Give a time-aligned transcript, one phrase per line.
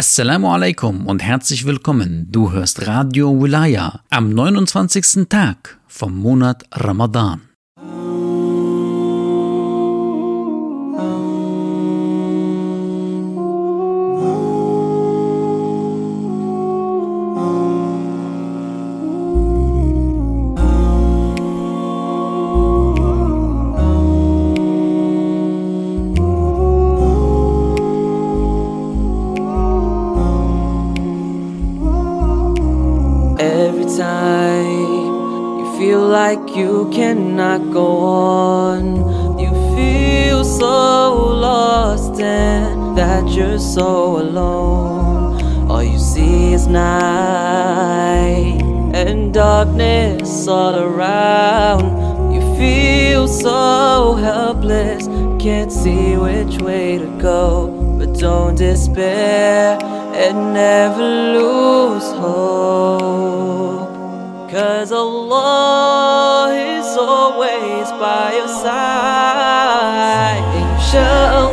[0.00, 2.28] Assalamu alaikum und herzlich willkommen.
[2.30, 5.28] Du hörst Radio Wilaya am 29.
[5.28, 7.47] Tag vom Monat Ramadan.
[36.28, 38.82] Like you cannot go on,
[39.38, 40.74] you feel so
[41.48, 45.40] lost and that you're so alone.
[45.70, 48.60] All you see is night
[48.92, 52.34] and darkness all around.
[52.34, 55.06] You feel so helpless,
[55.42, 57.70] can't see which way to go.
[57.98, 59.78] But don't despair
[60.24, 63.87] and never lose hope.
[64.50, 70.40] Cause Allah is always by your side.
[70.56, 71.47] Insha'Allah,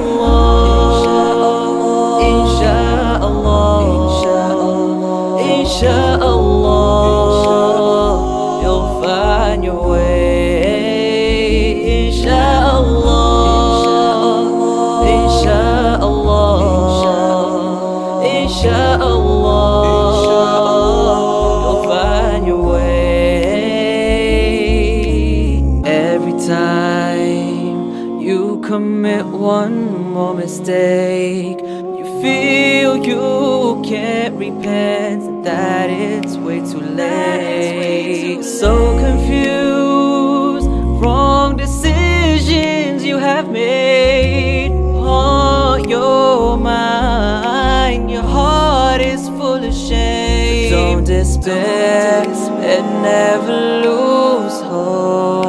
[30.46, 31.60] mistake,
[32.00, 38.44] you feel you can't repent, that it's way too late.
[38.44, 40.68] So confused,
[41.02, 44.72] wrong decisions you have made.
[44.94, 50.70] Oh, your mind, your heart is full of shame.
[50.70, 52.24] But don't despair
[52.74, 55.45] and never lose hope.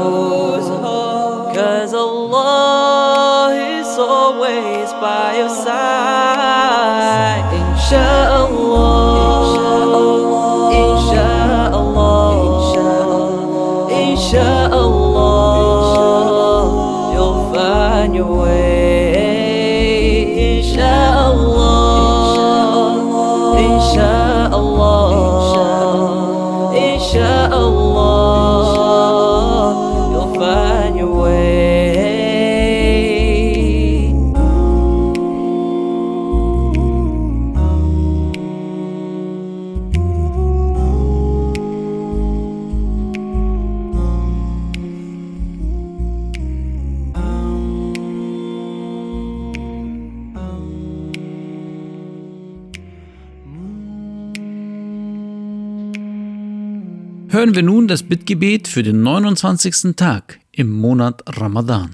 [57.87, 59.95] Das Bittgebet für den 29.
[59.97, 61.91] Tag im Monat Ramadan.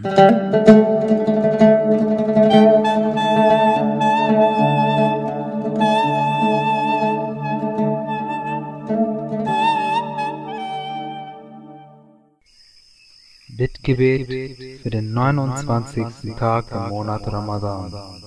[13.49, 16.37] Bittgebet für den 29.
[16.39, 18.22] Tag im Monat Ramadan.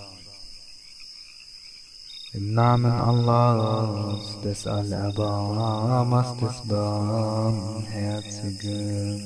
[2.36, 9.22] Im Namen Allahs, des Al-Abamas, des Barmherzigen.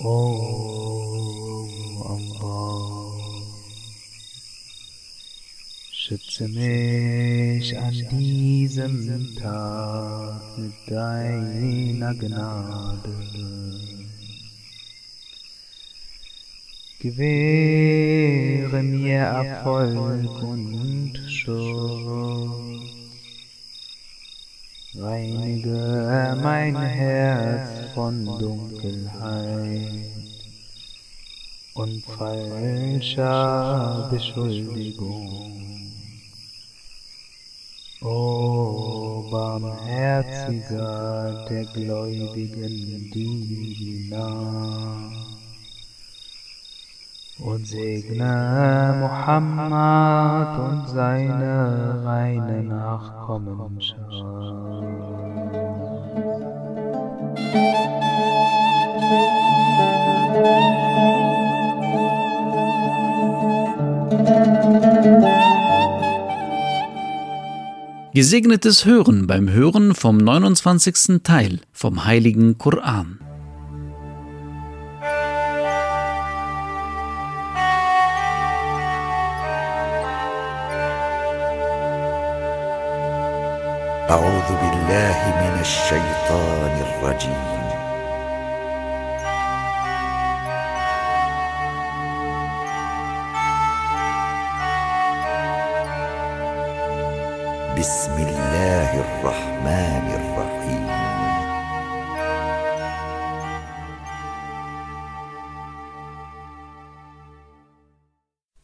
[0.00, 1.68] O
[2.08, 3.12] Allah,
[5.92, 13.61] schütze mich an diesem Tag mit deiner Gnade.
[17.02, 22.92] Gewähre mir Erfolg und Schutz.
[24.94, 30.12] Reinige mein Herz von Dunkelheit
[31.74, 35.90] und falscher Beschuldigung.
[38.00, 45.01] O barmherziger der gläubigen Diener
[47.44, 54.02] und segne Muhammad und seine reine Nachkommenschaft.
[68.14, 71.22] Gesegnetes Hören beim Hören vom 29.
[71.22, 73.21] Teil vom Heiligen Koran.
[84.12, 87.62] أعوذ بالله من الشيطان الرجيم
[97.78, 100.86] بسم الله الرحمن الرحيم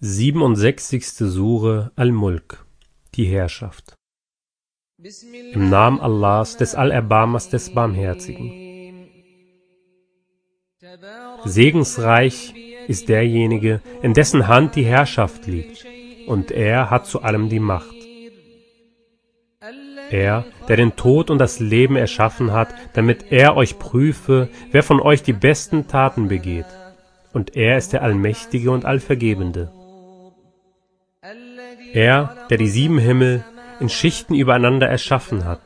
[0.01, 2.67] Siebenundsechzigste Sure Al-Mulk,
[3.15, 3.99] die Herrschaft.
[5.53, 9.06] Im Namen Allahs, des Allerbarmers, des Barmherzigen.
[11.45, 12.53] Segensreich
[12.89, 15.87] ist derjenige, in dessen Hand die Herrschaft liegt,
[16.27, 17.95] und er hat zu allem die Macht.
[20.11, 25.01] Er, der den Tod und das Leben erschaffen hat, damit er euch prüfe, wer von
[25.01, 26.67] euch die besten Taten begeht.
[27.33, 29.71] Und er ist der Allmächtige und Allvergebende.
[31.93, 33.44] Er, der die sieben Himmel
[33.81, 35.61] in Schichten übereinander erschaffen hat.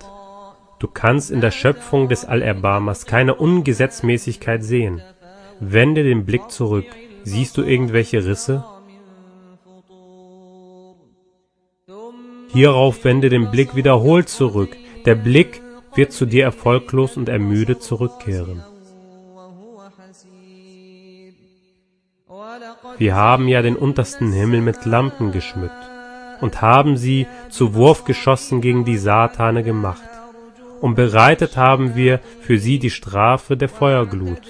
[0.78, 5.00] Du kannst in der Schöpfung des Allerbarmers keine Ungesetzmäßigkeit sehen.
[5.60, 6.86] Wende den Blick zurück.
[7.22, 8.64] Siehst du irgendwelche Risse?
[12.48, 14.76] Hierauf wende den Blick wiederholt zurück.
[15.06, 15.62] Der Blick
[15.94, 18.62] wird zu dir erfolglos und ermüdet zurückkehren.
[22.98, 25.91] Wir haben ja den untersten Himmel mit Lampen geschmückt
[26.42, 30.02] und haben sie zu Wurfgeschossen gegen die Satane gemacht.
[30.80, 34.42] Und bereitet haben wir für sie die Strafe der Feuerglut.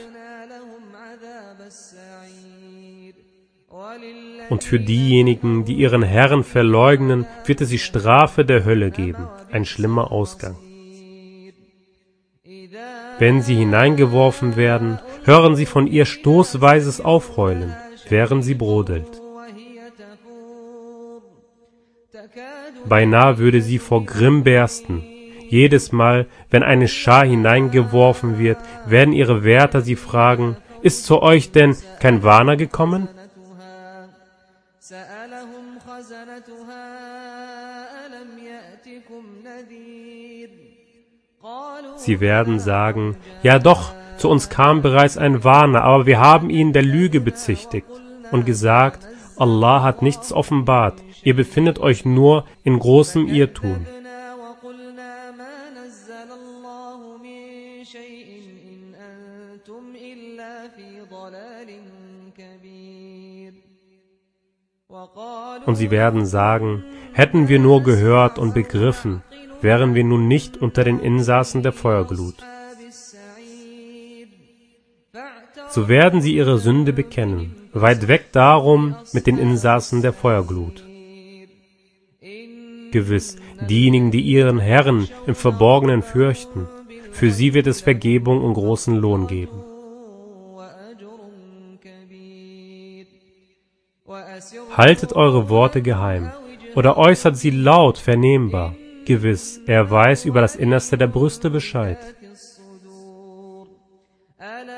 [4.48, 9.64] Und für diejenigen, die ihren Herrn verleugnen, wird es die Strafe der Hölle geben, ein
[9.64, 10.56] schlimmer Ausgang.
[13.18, 17.74] Wenn sie hineingeworfen werden, hören sie von ihr stoßweises Aufheulen,
[18.08, 19.21] während sie brodelt.
[22.88, 25.02] Beinahe würde sie vor Grimm bersten.
[25.48, 31.52] Jedes Mal, wenn eine Schar hineingeworfen wird, werden ihre Wärter sie fragen, ist zu euch
[31.52, 33.08] denn kein Warner gekommen?
[41.96, 46.72] Sie werden sagen, ja doch, zu uns kam bereits ein Warner, aber wir haben ihn
[46.72, 47.86] der Lüge bezichtigt
[48.30, 49.06] und gesagt,
[49.36, 53.86] Allah hat nichts offenbart, ihr befindet euch nur in großem Irrtum.
[65.66, 69.22] Und sie werden sagen, hätten wir nur gehört und begriffen,
[69.60, 72.36] wären wir nun nicht unter den Insassen der Feuerglut.
[75.70, 80.84] So werden sie ihre Sünde bekennen, weit weg darum mit den Insassen der Feuerglut.
[82.90, 83.36] Gewiss,
[83.68, 86.68] diejenigen, die ihren Herrn im Verborgenen fürchten,
[87.10, 89.64] für sie wird es Vergebung und großen Lohn geben.
[94.76, 96.30] Haltet eure Worte geheim
[96.74, 98.74] oder äußert sie laut vernehmbar.
[99.04, 101.98] Gewiss, er weiß über das Innerste der Brüste Bescheid.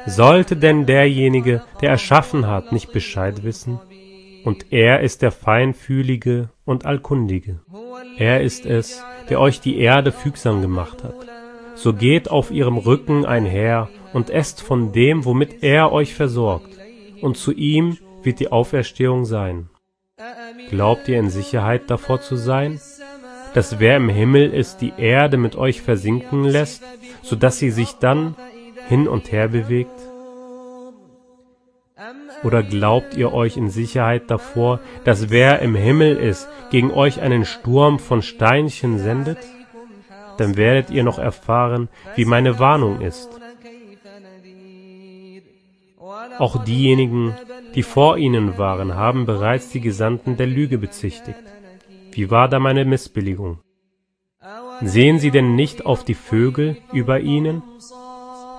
[0.07, 3.81] Sollte denn derjenige, der erschaffen hat, nicht Bescheid wissen?
[4.45, 7.61] Und er ist der Feinfühlige und Allkundige.
[8.19, 11.15] Er ist es, der euch die Erde fügsam gemacht hat.
[11.75, 16.79] So geht auf ihrem Rücken einher und esst von dem, womit er euch versorgt.
[17.21, 19.71] Und zu ihm wird die Auferstehung sein.
[20.71, 22.81] Glaubt ihr in Sicherheit davor zu sein?
[23.55, 26.83] Dass wer im Himmel ist, die Erde mit euch versinken lässt,
[27.23, 28.37] so dass sie sich dann
[28.89, 30.01] hin und her bewegt?
[32.43, 37.45] Oder glaubt ihr euch in Sicherheit davor, dass wer im Himmel ist, gegen euch einen
[37.45, 39.39] Sturm von Steinchen sendet?
[40.37, 43.31] Dann werdet ihr noch erfahren, wie meine Warnung ist.
[46.39, 47.35] Auch diejenigen,
[47.75, 51.39] die vor ihnen waren, haben bereits die Gesandten der Lüge bezichtigt.
[52.13, 53.61] Wie war da meine Missbilligung?
[54.83, 57.63] Sehen sie denn nicht auf die Vögel über ihnen,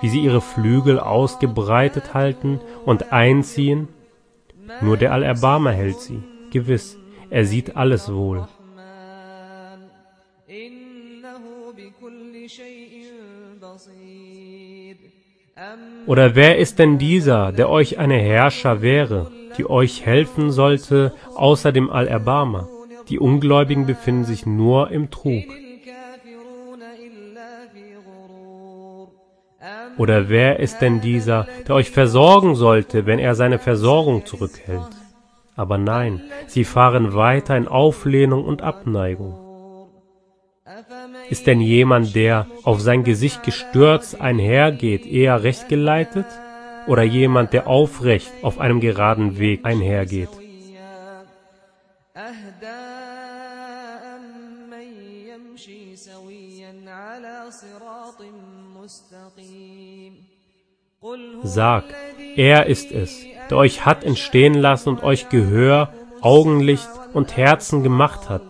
[0.00, 3.88] wie sie ihre Flügel ausgebreitet halten und einziehen?
[4.80, 6.98] Nur der Allerbarmer hält sie, gewiss,
[7.30, 8.46] er sieht alles wohl.
[16.06, 21.72] Oder wer ist denn dieser, der euch eine Herrscher wäre, die euch helfen sollte, außer
[21.72, 22.68] dem Allerbarmer?
[23.08, 25.44] Die Ungläubigen befinden sich nur im Trug.
[29.98, 34.90] Oder wer ist denn dieser, der euch versorgen sollte, wenn er seine Versorgung zurückhält?
[35.56, 39.34] Aber nein, sie fahren weiter in Auflehnung und Abneigung.
[41.30, 46.26] Ist denn jemand, der auf sein Gesicht gestürzt einhergeht, eher recht geleitet?
[46.86, 50.28] Oder jemand, der aufrecht auf einem geraden Weg einhergeht?
[55.55, 58.21] أهدى أمن يمشي سويا على صراط
[58.75, 60.13] مستقيم
[61.01, 61.83] قل هو Sag,
[62.35, 68.29] er ist es, der euch hat entstehen lassen und euch Gehör, Augenlicht und Herzen gemacht
[68.29, 68.43] hat.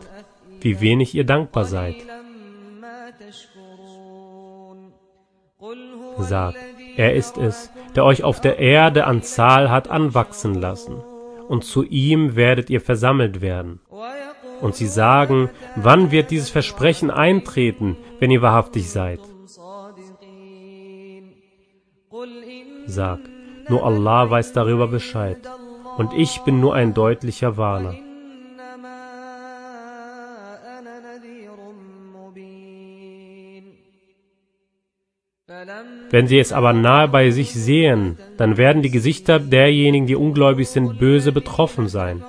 [0.60, 1.96] Wie wenig ihr dankbar seid.
[2.82, 4.92] ما تشكرون
[5.60, 6.56] قل هو Sag,
[6.98, 10.96] er ist es, der euch auf der Erde an Zahl hat anwachsen lassen.
[11.48, 13.82] Und zu ihm werdet ihr versammelt werden.
[14.61, 19.21] Und sie sagen, wann wird dieses Versprechen eintreten, wenn ihr wahrhaftig seid?
[22.87, 23.19] Sag,
[23.69, 25.39] nur Allah weiß darüber Bescheid,
[25.99, 27.95] und ich bin nur ein deutlicher Warner.
[36.11, 40.69] Wenn sie es aber nahe bei sich sehen, dann werden die Gesichter derjenigen, die ungläubig
[40.69, 42.23] sind, böse betroffen sein.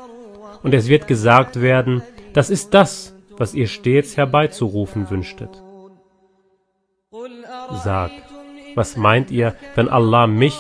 [0.63, 2.03] Und es wird gesagt werden,
[2.33, 5.49] das ist das, was ihr stets herbeizurufen wünschtet.
[7.83, 8.11] Sag,
[8.75, 10.57] was meint ihr, wenn Allah mich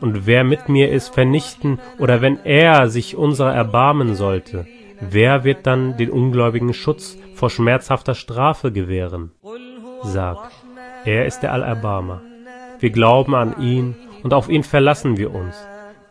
[0.00, 4.66] und wer mit mir ist vernichten oder wenn er sich unserer erbarmen sollte?
[5.00, 9.32] Wer wird dann den Ungläubigen Schutz vor schmerzhafter Strafe gewähren?
[10.02, 10.50] Sag,
[11.04, 12.22] er ist der Allerbarmer.
[12.78, 15.54] Wir glauben an ihn und auf ihn verlassen wir uns.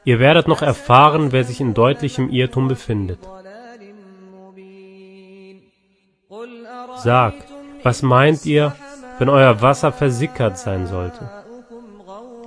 [0.06, 3.20] Ihr werdet noch erfahren, wer sich in deutlichem Irrtum befindet.
[7.04, 7.34] Sag,
[7.84, 8.74] was meint ihr,
[9.20, 11.30] wenn euer Wasser versickert sein sollte?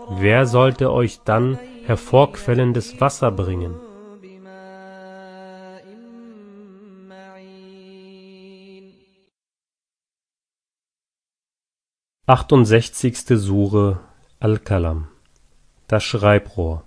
[0.09, 3.75] Wer sollte euch dann hervorquellendes Wasser bringen?
[12.27, 14.01] Achtundsechzigste Sure
[14.41, 15.09] Al-Kalam
[15.87, 16.85] Das Schreibrohr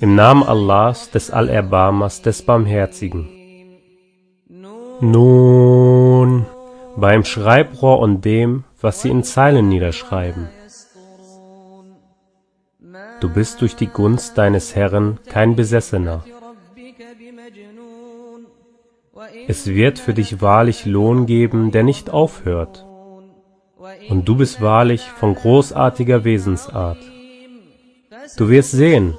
[0.00, 3.28] Im Namen Allahs, des Allerbarmers, des Barmherzigen
[4.48, 5.45] Nun
[6.96, 10.48] beim Schreibrohr und dem, was sie in Zeilen niederschreiben.
[13.20, 16.24] Du bist durch die Gunst deines Herrn kein Besessener.
[19.48, 22.84] Es wird für dich wahrlich Lohn geben, der nicht aufhört.
[24.08, 26.98] Und du bist wahrlich von großartiger Wesensart.
[28.36, 29.16] Du wirst sehen,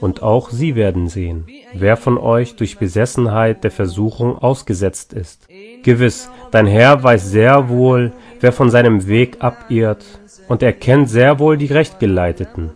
[0.00, 5.46] und auch sie werden sehen, wer von euch durch Besessenheit der Versuchung ausgesetzt ist.
[5.82, 10.04] Gewiss, dein Herr weiß sehr wohl, wer von seinem Weg abirrt,
[10.48, 12.70] und er kennt sehr wohl die Rechtgeleiteten.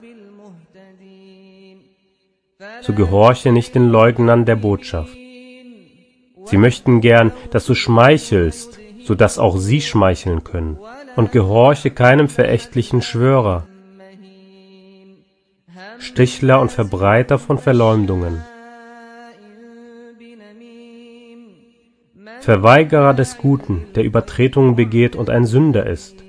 [2.81, 5.17] So gehorche nicht den Leugnern der Botschaft.
[6.45, 10.79] Sie möchten gern, dass du schmeichelst, so dass auch sie schmeicheln können.
[11.17, 13.67] Und gehorche keinem verächtlichen Schwörer,
[15.99, 18.43] Stichler und Verbreiter von Verleumdungen,
[22.47, 26.23] Verweigerer des Guten, der Übertretungen begeht und ein Sünder ist,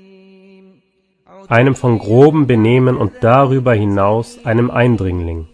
[1.46, 5.46] einem von grobem Benehmen und darüber hinaus einem Eindringling,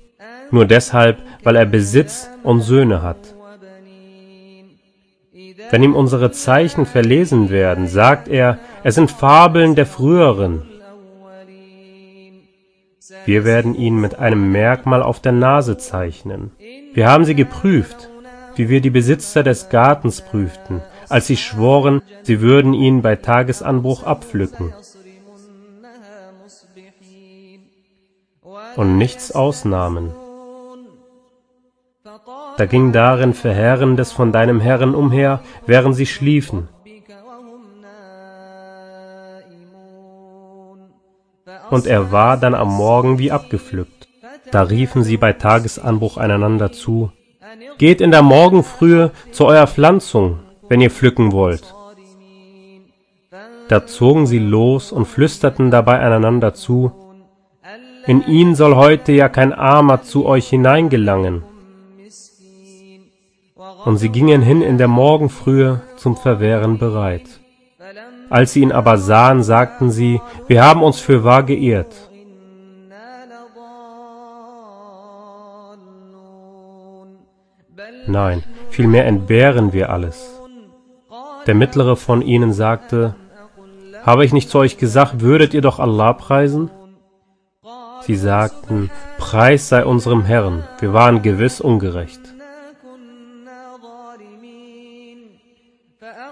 [0.50, 3.35] nur deshalb, weil er Besitz und Söhne hat.
[5.71, 10.62] Wenn ihm unsere Zeichen verlesen werden, sagt er, es sind Fabeln der früheren.
[13.26, 16.52] Wir werden ihn mit einem Merkmal auf der Nase zeichnen.
[16.94, 18.09] Wir haben sie geprüft,
[18.57, 24.03] wie wir die Besitzer des Gartens prüften, als sie schworen, sie würden ihn bei Tagesanbruch
[24.05, 24.73] abpflücken
[28.77, 30.13] und nichts ausnahmen.
[32.57, 36.69] Da ging darin Verheerendes von deinem Herrn umher, während sie schliefen.
[41.71, 44.09] Und er war dann am Morgen wie abgepflückt.
[44.51, 47.11] Da riefen sie bei Tagesanbruch einander zu,
[47.79, 51.75] Geht in der Morgenfrühe zu eurer Pflanzung, wenn ihr pflücken wollt.
[53.69, 56.93] Da zogen sie los und flüsterten dabei einander zu,
[58.07, 61.43] In ihn soll heute ja kein Armer zu euch hineingelangen.
[63.85, 67.41] Und sie gingen hin in der Morgenfrühe zum Verwehren bereit.
[68.31, 72.11] Als sie ihn aber sahen, sagten sie, wir haben uns für wahr geirrt.
[78.07, 80.41] Nein, vielmehr entbehren wir alles.
[81.47, 83.15] Der mittlere von ihnen sagte,
[84.03, 86.71] habe ich nicht zu euch gesagt, würdet ihr doch Allah preisen?
[88.03, 92.21] Sie sagten, Preis sei unserem Herrn, wir waren gewiss ungerecht.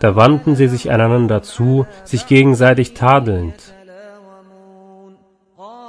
[0.01, 3.55] Da wandten sie sich einander zu, sich gegenseitig tadelnd.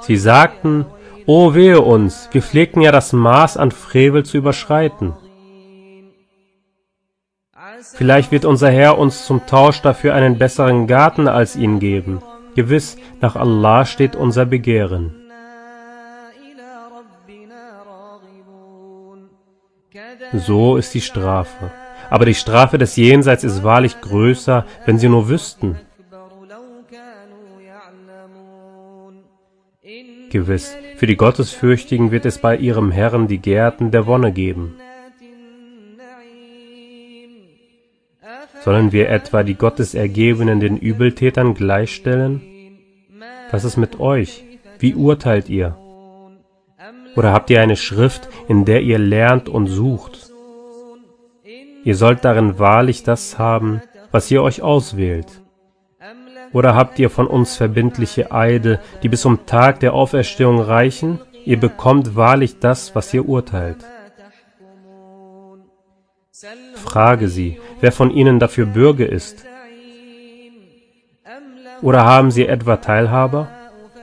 [0.00, 0.86] Sie sagten,
[1.26, 5.14] O wehe uns, wir pflegten ja das Maß an Frevel zu überschreiten.
[7.92, 12.22] Vielleicht wird unser Herr uns zum Tausch dafür einen besseren Garten als ihn geben.
[12.54, 15.14] Gewiss, nach Allah steht unser Begehren.
[20.32, 21.70] So ist die Strafe.
[22.10, 25.78] Aber die Strafe des Jenseits ist wahrlich größer, wenn sie nur wüssten.
[30.30, 34.74] Gewiss, für die Gottesfürchtigen wird es bei ihrem Herrn die Gärten der Wonne geben.
[38.64, 42.40] Sollen wir etwa die Gottesergebenen den Übeltätern gleichstellen?
[43.50, 44.42] Was ist mit euch?
[44.78, 45.76] Wie urteilt ihr?
[47.14, 50.30] Oder habt ihr eine Schrift, in der ihr lernt und sucht?
[51.84, 55.42] Ihr sollt darin wahrlich das haben, was ihr euch auswählt.
[56.54, 61.20] Oder habt ihr von uns verbindliche Eide, die bis zum Tag der Auferstehung reichen?
[61.44, 63.84] Ihr bekommt wahrlich das, was ihr urteilt.
[66.88, 67.50] Frage sie,
[67.80, 69.36] wer von ihnen dafür Bürger ist.
[71.82, 73.48] Oder haben sie etwa Teilhaber?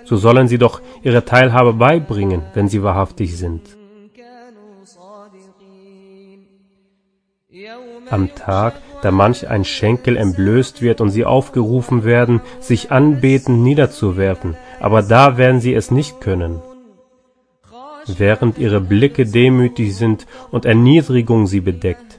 [0.09, 3.61] So sollen sie doch ihre Teilhabe beibringen, wenn sie wahrhaftig sind.
[8.09, 8.73] Am Tag,
[9.03, 15.37] da manch ein Schenkel entblößt wird und sie aufgerufen werden, sich anbetend niederzuwerfen, aber da
[15.37, 16.61] werden sie es nicht können.
[18.07, 22.10] Während ihre Blicke demütig sind und Erniedrigung sie bedeckt,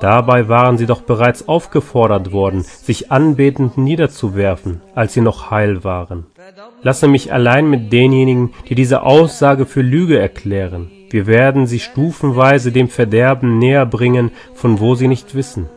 [0.00, 6.26] Dabei waren sie doch bereits aufgefordert worden, sich anbetend niederzuwerfen, als sie noch heil waren.
[6.82, 10.90] Lasse mich allein mit denjenigen, die diese Aussage für Lüge erklären.
[11.10, 15.68] Wir werden sie stufenweise dem Verderben näher bringen, von wo sie nicht wissen.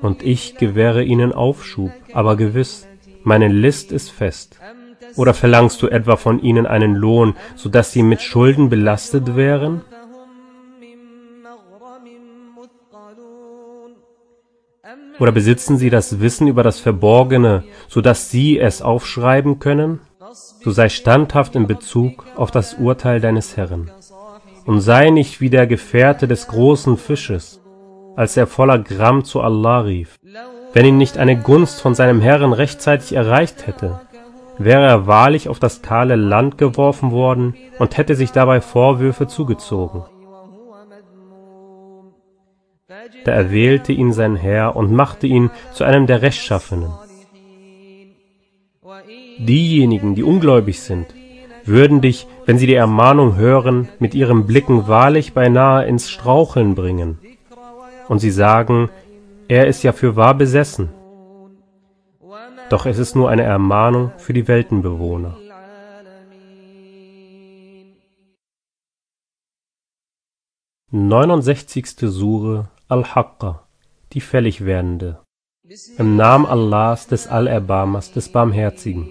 [0.00, 2.86] Und ich gewähre ihnen Aufschub, aber gewiss,
[3.22, 4.58] meine List ist fest.
[5.16, 9.82] Oder verlangst du etwa von ihnen einen Lohn, so dass sie mit Schulden belastet wären?
[15.20, 20.00] Oder besitzen sie das Wissen über das Verborgene, so dass sie es aufschreiben können?
[20.62, 23.90] So sei standhaft in Bezug auf das Urteil deines Herrn.
[24.66, 27.60] Und sei nicht wie der Gefährte des großen Fisches,
[28.16, 30.18] als er voller Gramm zu Allah rief.
[30.72, 34.00] Wenn ihn nicht eine Gunst von seinem Herrn rechtzeitig erreicht hätte,
[34.58, 40.04] wäre er wahrlich auf das kahle Land geworfen worden und hätte sich dabei Vorwürfe zugezogen.
[43.24, 46.92] Da erwählte ihn sein Herr und machte ihn zu einem der Rechtschaffenen.
[49.38, 51.06] Diejenigen, die ungläubig sind,
[51.64, 57.18] würden dich, wenn sie die Ermahnung hören, mit ihren Blicken wahrlich beinahe ins Straucheln bringen.
[58.08, 58.90] Und sie sagen,
[59.48, 60.90] er ist ja für wahr besessen.
[62.68, 65.36] Doch es ist nur eine Ermahnung für die Weltenbewohner.
[70.90, 73.66] Neunundsechzigste Sure Al-Haqqa,
[74.12, 75.22] die fällig werdende.
[75.96, 79.08] Im Namen Allahs, des Allerbarmers, des Barmherzigen.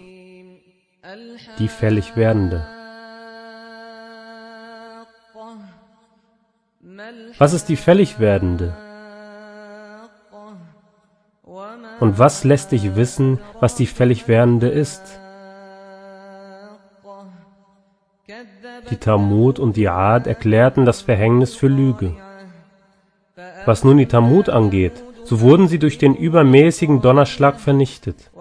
[1.58, 2.68] Die fällig werdende.
[7.40, 8.78] Was ist die fällig werdende?
[12.00, 15.02] Und was lässt dich wissen, was die fällig werdende ist?
[18.92, 22.16] Die Talmud und die Ad erklärten das Verhängnis für Lüge.
[23.65, 28.32] Was nun die Talmud angeht, so wurden sie durch den übermäßigen Donnerschlag vernichtet.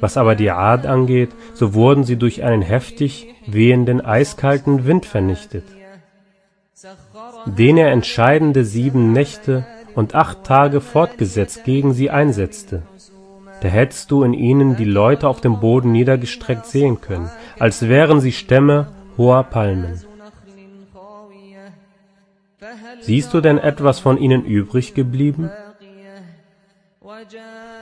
[0.00, 5.64] Was aber die Ad angeht, so wurden sie durch einen heftig wehenden, eiskalten Wind vernichtet,
[7.46, 12.82] den er entscheidende sieben Nächte und acht Tage fortgesetzt gegen sie einsetzte.
[13.62, 18.20] Da hättest du in ihnen die Leute auf dem Boden niedergestreckt sehen können, als wären
[18.20, 20.04] sie Stämme hoher Palmen.
[23.06, 25.48] Siehst du denn etwas von ihnen übrig geblieben?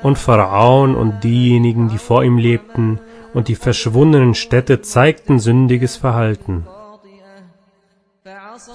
[0.02, 3.00] Und Pharaon und diejenigen, die vor ihm lebten,
[3.32, 6.66] und die verschwundenen Städte zeigten sündiges Verhalten.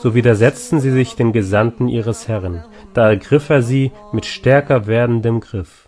[0.01, 5.41] So widersetzten sie sich den Gesandten ihres Herrn, da ergriff er sie mit stärker werdendem
[5.41, 5.87] Griff.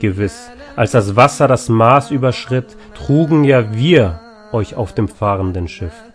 [0.00, 4.18] Gewiss, als das Wasser das Maß überschritt, trugen ja wir
[4.50, 6.09] euch auf dem fahrenden Schiff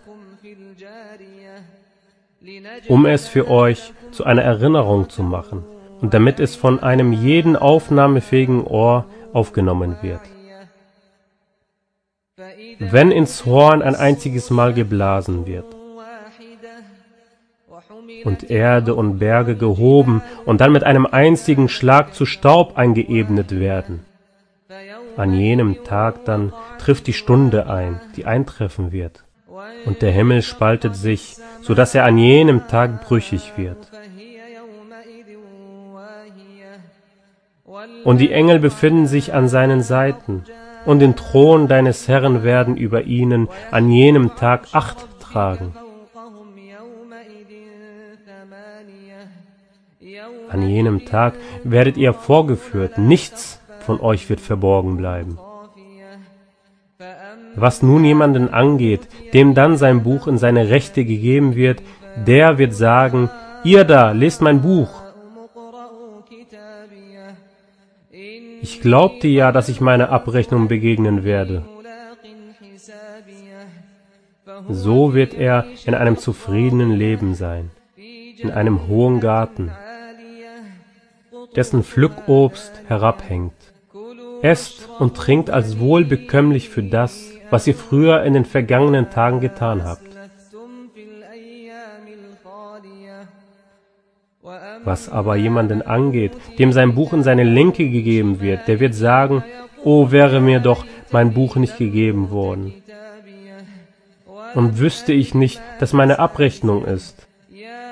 [2.88, 5.64] um es für euch zu einer Erinnerung zu machen
[6.00, 10.20] und damit es von einem jeden aufnahmefähigen Ohr aufgenommen wird.
[12.78, 15.64] Wenn ins Horn ein einziges Mal geblasen wird,
[18.24, 24.04] und Erde und Berge gehoben und dann mit einem einzigen Schlag zu Staub eingeebnet werden.
[25.16, 29.24] An jenem Tag dann trifft die Stunde ein, die eintreffen wird,
[29.84, 33.90] und der Himmel spaltet sich, so dass er an jenem Tag brüchig wird.
[38.04, 40.44] Und die Engel befinden sich an seinen Seiten,
[40.84, 45.74] und den Thron deines Herrn werden über ihnen an jenem Tag acht tragen.
[50.48, 55.38] An jenem Tag werdet ihr vorgeführt, nichts von euch wird verborgen bleiben.
[57.56, 61.82] Was nun jemanden angeht, dem dann sein Buch in seine Rechte gegeben wird,
[62.26, 63.30] der wird sagen,
[63.64, 64.90] ihr da, lest mein Buch.
[68.62, 71.62] Ich glaubte ja, dass ich meiner Abrechnung begegnen werde.
[74.68, 79.70] So wird er in einem zufriedenen Leben sein, in einem hohen Garten,
[81.54, 83.54] dessen Pflückobst herabhängt.
[84.42, 89.84] Esst und trinkt als wohlbekömmlich für das, was ihr früher in den vergangenen Tagen getan
[89.84, 90.02] habt,
[94.84, 99.42] Was aber jemanden angeht, dem sein Buch in seine Linke gegeben wird, der wird sagen,
[99.82, 102.72] oh wäre mir doch mein Buch nicht gegeben worden.
[104.54, 107.26] Und wüsste ich nicht, dass meine Abrechnung ist.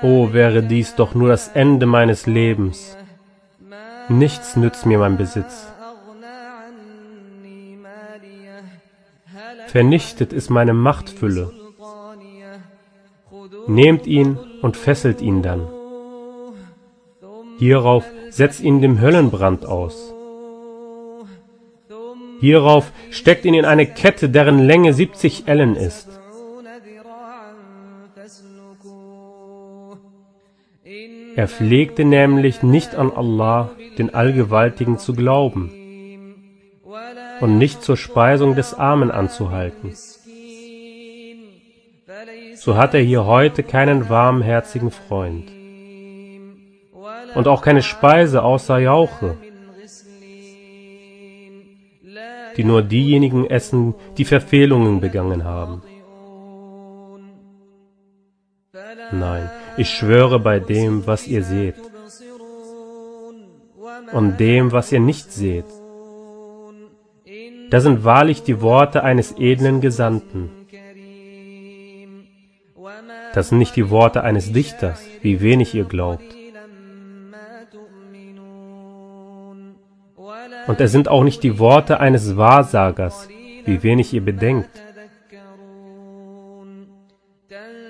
[0.01, 2.97] Oh wäre dies doch nur das Ende meines Lebens.
[4.07, 5.67] Nichts nützt mir mein Besitz.
[9.75, 11.51] vernichtet ist meine Machtfülle.
[13.67, 15.67] Nehmt ihn und fesselt ihn dann.
[17.59, 20.13] Hierauf setzt ihn dem Höllenbrand aus.
[22.39, 26.07] Hierauf steckt ihn in eine Kette, deren Länge 70 Ellen ist.
[31.35, 35.84] Er pflegte nämlich nicht an Allah, den Allgewaltigen, zu glauben
[37.41, 39.93] und nicht zur Speisung des Armen anzuhalten.
[42.55, 45.51] So hat er hier heute keinen warmherzigen Freund
[47.35, 49.37] und auch keine Speise außer Jauche,
[52.57, 55.81] die nur diejenigen essen, die Verfehlungen begangen haben.
[59.11, 61.75] Nein, ich schwöre bei dem, was ihr seht
[64.11, 65.65] und dem, was ihr nicht seht.
[67.69, 70.49] Das sind wahrlich die Worte eines edlen Gesandten.
[73.33, 76.23] Das sind nicht die Worte eines Dichters, wie wenig ihr glaubt.
[80.67, 83.27] Und es sind auch nicht die Worte eines Wahrsagers,
[83.65, 84.69] wie wenig ihr bedenkt.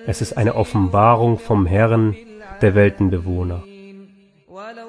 [0.08, 2.16] Es ist eine Offenbarung vom Herrn
[2.62, 3.64] der Weltenbewohner.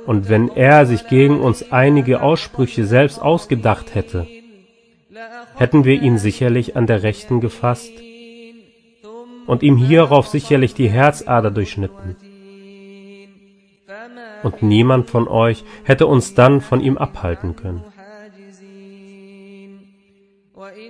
[0.07, 4.27] Und wenn er sich gegen uns einige Aussprüche selbst ausgedacht hätte,
[5.57, 7.93] hätten wir ihn sicherlich an der Rechten gefasst
[9.47, 12.17] und ihm hierauf sicherlich die Herzader durchschnitten.
[14.43, 17.85] Und niemand von euch hätte uns dann von ihm abhalten können.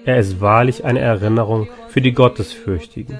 [0.04, 3.18] Er ist wahrlich eine Erinnerung für die Gottesfürchtigen.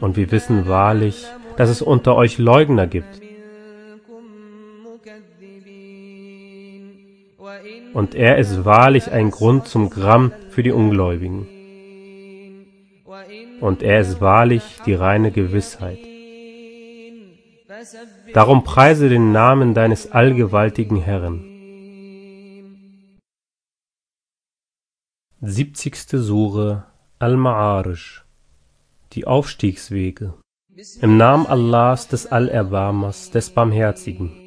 [0.00, 3.21] Und wir wissen wahrlich, dass es unter euch Leugner gibt,
[7.94, 11.46] und er ist wahrlich ein Grund zum Gramm für die Ungläubigen.
[13.60, 15.98] Und er ist wahrlich die reine Gewissheit.
[18.32, 21.48] Darum preise den Namen deines allgewaltigen Herrn.
[25.40, 25.96] 70.
[26.08, 26.84] Sure
[27.18, 28.22] Al-Ma'arish
[29.12, 30.34] Die Aufstiegswege
[31.00, 34.41] Im Namen Allahs des Allerbarmers, des Barmherzigen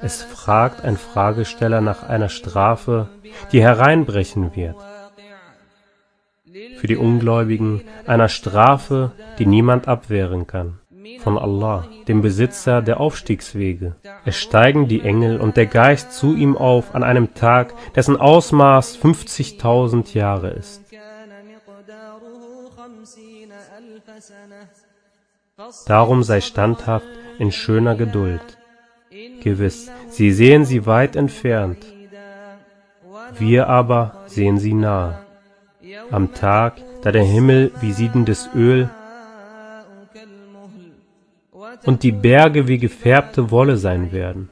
[0.00, 3.08] es fragt ein Fragesteller nach einer Strafe,
[3.52, 4.76] die hereinbrechen wird.
[6.76, 10.78] Für die Ungläubigen einer Strafe, die niemand abwehren kann.
[11.20, 13.96] Von Allah, dem Besitzer der Aufstiegswege.
[14.24, 18.98] Es steigen die Engel und der Geist zu ihm auf an einem Tag, dessen Ausmaß
[18.98, 20.82] 50.000 Jahre ist.
[25.86, 27.06] Darum sei standhaft
[27.38, 28.55] in schöner Geduld.
[29.46, 31.86] Gewiss, sie sehen sie weit entfernt,
[33.38, 35.20] wir aber sehen sie nahe.
[36.10, 38.90] Am Tag, da der Himmel wie siedendes Öl
[41.84, 44.50] und die Berge wie gefärbte Wolle sein werden,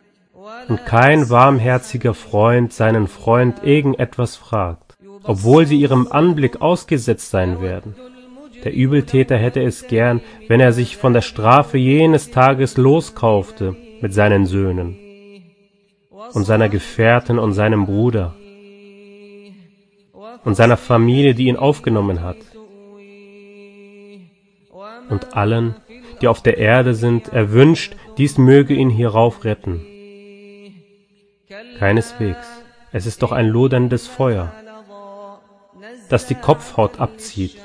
[0.68, 7.96] und kein warmherziger Freund seinen Freund irgendetwas fragt, obwohl sie ihrem Anblick ausgesetzt sein werden.
[8.62, 14.12] Der Übeltäter hätte es gern, wenn er sich von der Strafe jenes Tages loskaufte mit
[14.12, 14.96] seinen Söhnen
[16.32, 18.34] und seiner Gefährtin und seinem Bruder
[20.44, 22.36] und seiner Familie, die ihn aufgenommen hat,
[25.08, 25.76] und allen,
[26.20, 29.84] die auf der Erde sind, er wünscht, dies möge ihn hierauf retten.
[31.78, 32.46] Keineswegs,
[32.92, 34.52] es ist doch ein loderndes Feuer,
[36.08, 37.58] das die Kopfhaut abzieht,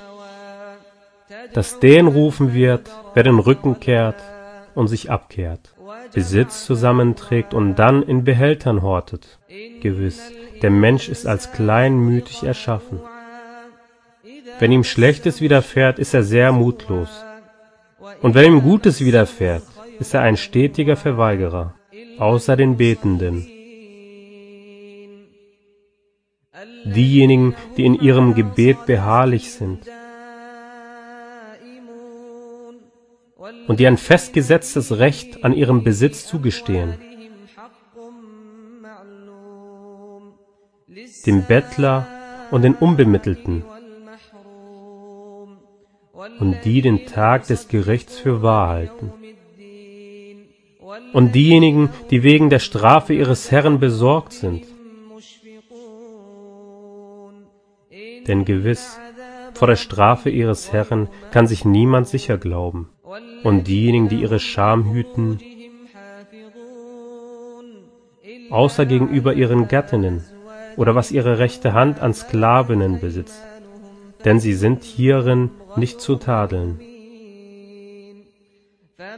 [1.54, 4.22] das den rufen wird, wer den Rücken kehrt
[4.76, 5.74] und sich abkehrt,
[6.13, 9.39] Besitz zusammenträgt und dann in Behältern hortet.
[9.82, 13.00] Gewiss, der Mensch ist als kleinmütig erschaffen.
[14.60, 17.24] Wenn ihm Schlechtes widerfährt, ist er sehr mutlos.
[18.22, 19.63] Und wenn ihm Gutes widerfährt,
[20.00, 21.76] ist er ein stetiger Verweigerer,
[22.17, 23.48] außer den Betenden.
[26.84, 29.80] Diejenigen, die in ihrem Gebet beharrlich sind
[33.69, 36.95] und die ein festgesetztes Recht an ihrem Besitz zugestehen,
[41.27, 42.08] dem Bettler
[42.49, 43.63] und den Unbemittelten,
[46.39, 49.13] und die den Tag des Gerichts für wahr halten.
[51.13, 54.65] Und diejenigen, die wegen der Strafe ihres Herrn besorgt sind.
[58.27, 58.99] Denn gewiss,
[59.53, 62.89] vor der Strafe ihres Herrn kann sich niemand sicher glauben.
[63.43, 65.39] Und diejenigen, die ihre Scham hüten,
[68.50, 70.24] außer gegenüber ihren Gattinnen
[70.78, 73.41] oder was ihre rechte Hand an Sklavinnen besitzt,
[74.26, 76.80] denn sie sind hierin nicht zu tadeln.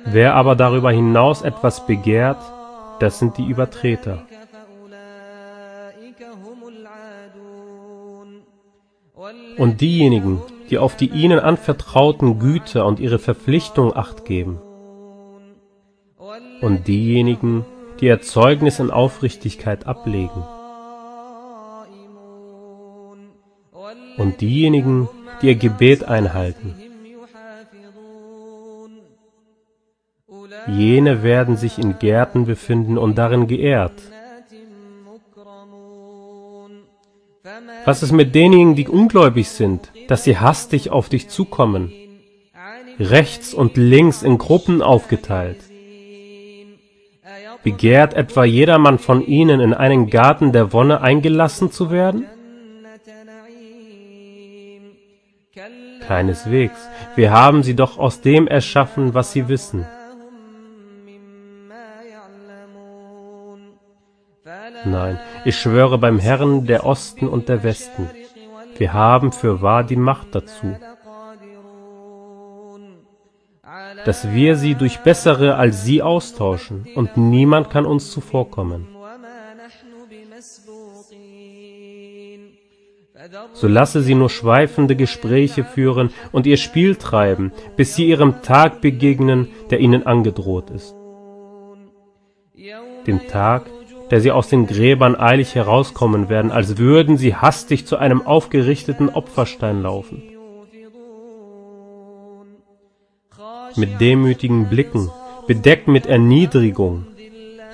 [0.06, 2.41] Wer aber darüber hinaus etwas begehrt,
[2.99, 4.25] das sind die Übertreter.
[9.58, 14.60] Und diejenigen, die auf die ihnen anvertrauten Güter und ihre Verpflichtung acht geben.
[16.62, 17.65] Und diejenigen,
[17.99, 20.43] die ihr Zeugnis in Aufrichtigkeit ablegen.
[24.17, 25.10] Und diejenigen,
[25.41, 26.75] die ihr Gebet einhalten.
[30.67, 34.01] Jene werden sich in Gärten befinden und darin geehrt.
[37.86, 41.91] Was ist mit denjenigen, die ungläubig sind, dass sie hastig auf dich zukommen,
[43.00, 45.58] rechts und links in Gruppen aufgeteilt?
[47.63, 52.26] Begehrt etwa jedermann von ihnen, in einen Garten der Wonne eingelassen zu werden?
[56.08, 59.86] Keineswegs, wir haben sie doch aus dem erschaffen, was sie wissen.
[64.86, 68.10] Nein, ich schwöre beim Herrn der Osten und der Westen,
[68.77, 70.75] wir haben für wahr die Macht dazu,
[74.06, 78.88] dass wir sie durch bessere als sie austauschen, und niemand kann uns zuvorkommen.
[83.54, 88.82] So lasse sie nur schweifende Gespräche führen und ihr Spiel treiben, bis sie ihrem Tag
[88.82, 90.95] begegnen, der ihnen angedroht ist.
[93.06, 93.69] Dem Tag,
[94.12, 99.10] der sie aus den Gräbern eilig herauskommen werden, als würden sie hastig zu einem aufgerichteten
[99.10, 100.21] Opferstein laufen.
[103.78, 105.10] Mit demütigen Blicken,
[105.47, 107.08] bedeckt mit Erniedrigung,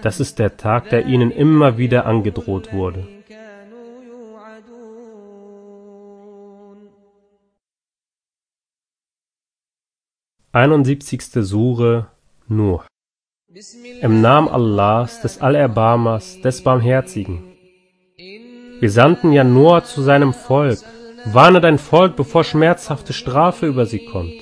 [0.03, 3.07] das ist der Tag, der ihnen immer wieder angedroht wurde.
[10.51, 12.07] Einundsiebzigste Sure
[12.47, 12.85] Nur
[14.01, 17.43] im Namen Allahs, des Allerbarmers, des Barmherzigen.
[18.79, 20.79] Wir sandten ja Noah zu seinem Volk.
[21.23, 24.33] Warne dein Volk, bevor schmerzhafte Strafe über sie kommt.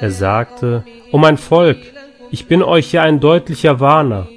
[0.00, 1.78] Er sagte, O mein Volk,
[2.30, 4.28] ich bin euch ja ein deutlicher Warner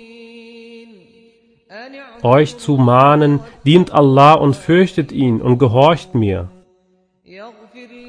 [2.23, 6.49] euch zu mahnen, dient Allah und fürchtet ihn und gehorcht mir.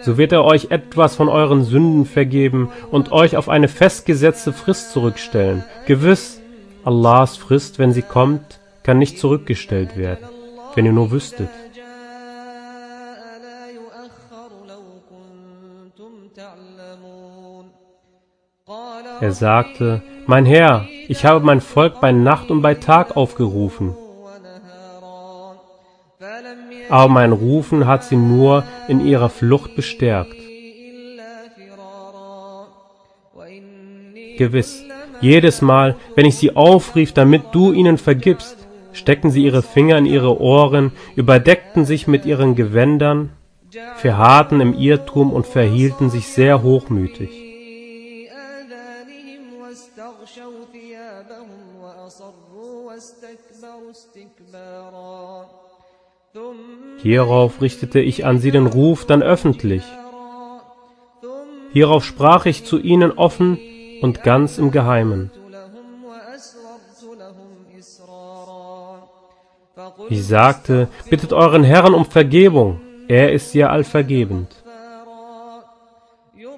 [0.02, 4.92] So wird er euch etwas von euren Sünden vergeben und euch auf eine festgesetzte Frist
[4.92, 5.64] zurückstellen.
[5.86, 6.40] Gewiss,
[6.84, 10.26] Allahs Frist, wenn sie kommt, kann nicht zurückgestellt werden,
[10.74, 11.48] wenn ihr nur wüsstet.
[19.20, 23.94] Er sagte, Mein Herr, ich habe mein Volk bei Nacht und bei Tag aufgerufen.
[26.92, 30.36] Aber mein Rufen hat sie nur in ihrer Flucht bestärkt.
[34.36, 34.84] Gewiss,
[35.22, 38.56] Jedes Mal, wenn ich sie aufrief, damit du ihnen vergibst,
[38.92, 43.30] steckten sie ihre Finger in ihre Ohren, überdeckten sich mit ihren Gewändern,
[43.96, 47.41] verharrten im Irrtum und verhielten sich sehr hochmütig.
[57.02, 59.82] Hierauf richtete ich an sie den Ruf dann öffentlich.
[61.72, 63.58] Hierauf sprach ich zu ihnen offen
[64.02, 65.30] und ganz im Geheimen.
[70.10, 74.62] Ich sagte, bittet euren Herrn um Vergebung, er ist ja allvergebend.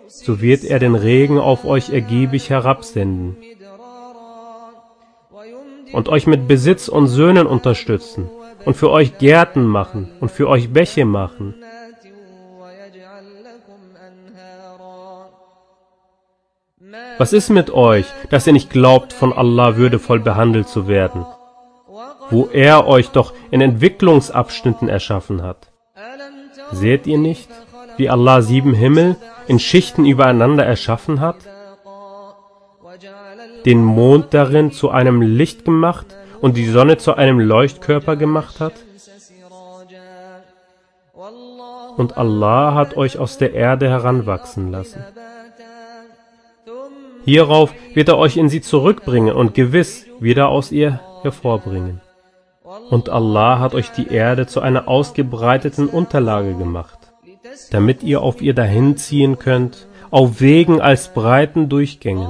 [0.09, 3.37] So wird er den Regen auf euch ergiebig herabsenden
[5.93, 8.29] und euch mit Besitz und Söhnen unterstützen
[8.65, 11.55] und für euch Gärten machen und für euch Bäche machen.
[17.19, 21.25] Was ist mit euch, dass ihr nicht glaubt, von Allah würdevoll behandelt zu werden,
[22.31, 25.71] wo er euch doch in Entwicklungsabschnitten erschaffen hat?
[26.73, 27.49] Seht ihr nicht,
[27.97, 31.37] wie Allah sieben Himmel in Schichten übereinander erschaffen hat?
[33.65, 36.07] den Mond darin zu einem Licht gemacht
[36.41, 38.75] und die Sonne zu einem Leuchtkörper gemacht hat?
[41.97, 45.05] Und Allah hat euch aus der Erde heranwachsen lassen.
[47.25, 52.01] Hierauf wird er euch in sie zurückbringen und gewiss wieder aus ihr hervorbringen.
[52.91, 56.99] Und Allah hat euch die Erde zu einer ausgebreiteten Unterlage gemacht,
[57.71, 62.29] damit ihr auf ihr dahinziehen könnt, auf Wegen als breiten Durchgängen.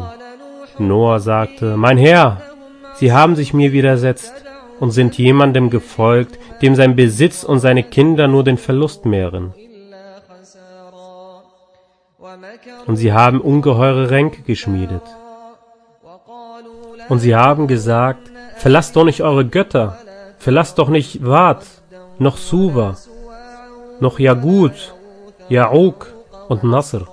[0.78, 2.42] Noah sagte, Mein Herr,
[2.94, 4.32] sie haben sich mir widersetzt
[4.80, 9.54] und sind jemandem gefolgt, dem sein Besitz und seine Kinder nur den Verlust mehren.
[12.86, 15.02] Und sie haben ungeheure Ränke geschmiedet.
[17.08, 19.98] Und sie haben gesagt, verlasst doch nicht eure Götter,
[20.38, 21.64] verlasst doch nicht Wat,
[22.18, 22.96] noch Suva,
[24.00, 24.94] noch Jagut,
[25.48, 26.12] Jauk
[26.48, 27.06] und Nasr.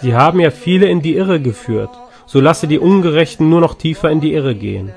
[0.00, 1.90] Sie haben ja viele in die Irre geführt,
[2.26, 4.92] so lasse die Ungerechten nur noch tiefer in die Irre gehen.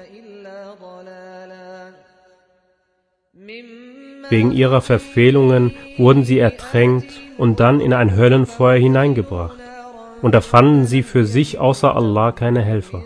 [4.30, 9.58] Wegen ihrer Verfehlungen wurden sie ertränkt und dann in ein Höllenfeuer hineingebracht,
[10.22, 13.04] und da fanden sie für sich außer Allah keine Helfer.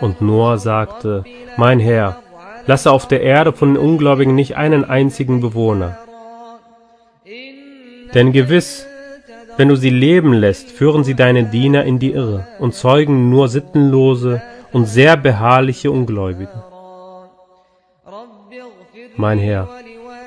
[0.00, 1.24] Und Noah sagte,
[1.56, 2.18] Mein Herr,
[2.66, 5.98] lasse auf der Erde von den Ungläubigen nicht einen einzigen Bewohner.
[8.14, 8.86] Denn gewiss,
[9.56, 13.48] wenn du sie leben lässt, führen sie deine Diener in die Irre und zeugen nur
[13.48, 16.64] sittenlose und sehr beharrliche Ungläubige.
[19.16, 19.68] Mein Herr,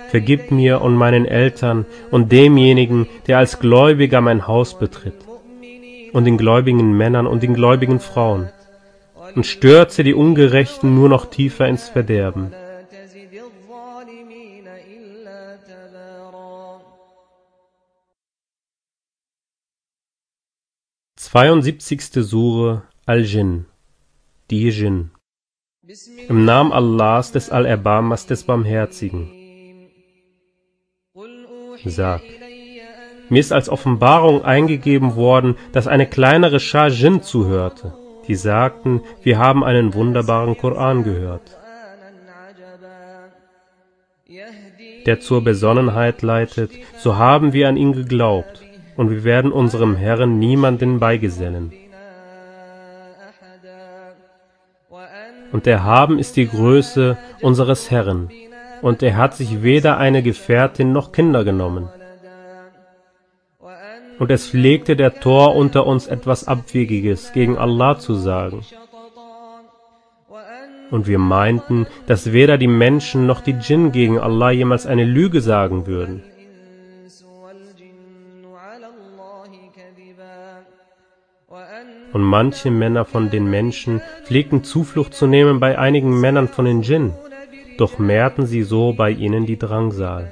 [0.10, 5.15] vergib mir und meinen Eltern und demjenigen, der als Gläubiger mein Haus betritt,
[6.13, 8.50] und den gläubigen Männern und den gläubigen Frauen,
[9.36, 12.54] und stürze die Ungerechten nur noch tiefer ins Verderben.
[21.36, 22.24] 72.
[22.24, 23.65] Sure Al-Jinn,
[24.50, 25.12] die Jinn.
[26.30, 29.30] Im Namen Allahs des Allerbarmers des Barmherzigen.
[31.84, 32.21] Sag,
[33.28, 37.93] mir ist als Offenbarung eingegeben worden, dass eine kleinere Schar Jinn zuhörte,
[38.30, 41.58] die sagten, wir haben einen wunderbaren Koran gehört,
[45.06, 48.64] der zur Besonnenheit leitet, so haben wir an ihn geglaubt
[48.97, 51.73] und wir werden unserem Herrn niemanden beigesellen.
[55.51, 58.29] Und erhaben ist die Größe unseres Herrn,
[58.81, 61.89] und er hat sich weder eine Gefährtin noch Kinder genommen.
[64.17, 68.62] Und es pflegte der Tor unter uns etwas Abwegiges gegen Allah zu sagen.
[70.91, 75.41] Und wir meinten, dass weder die Menschen noch die Djinn gegen Allah jemals eine Lüge
[75.41, 76.23] sagen würden.
[82.16, 86.82] und manche Männer von den Menschen pflegten Zuflucht zu nehmen bei einigen Männern von den
[86.82, 87.12] Djinn,
[87.78, 90.32] doch mehrten sie so bei ihnen die Drangsal.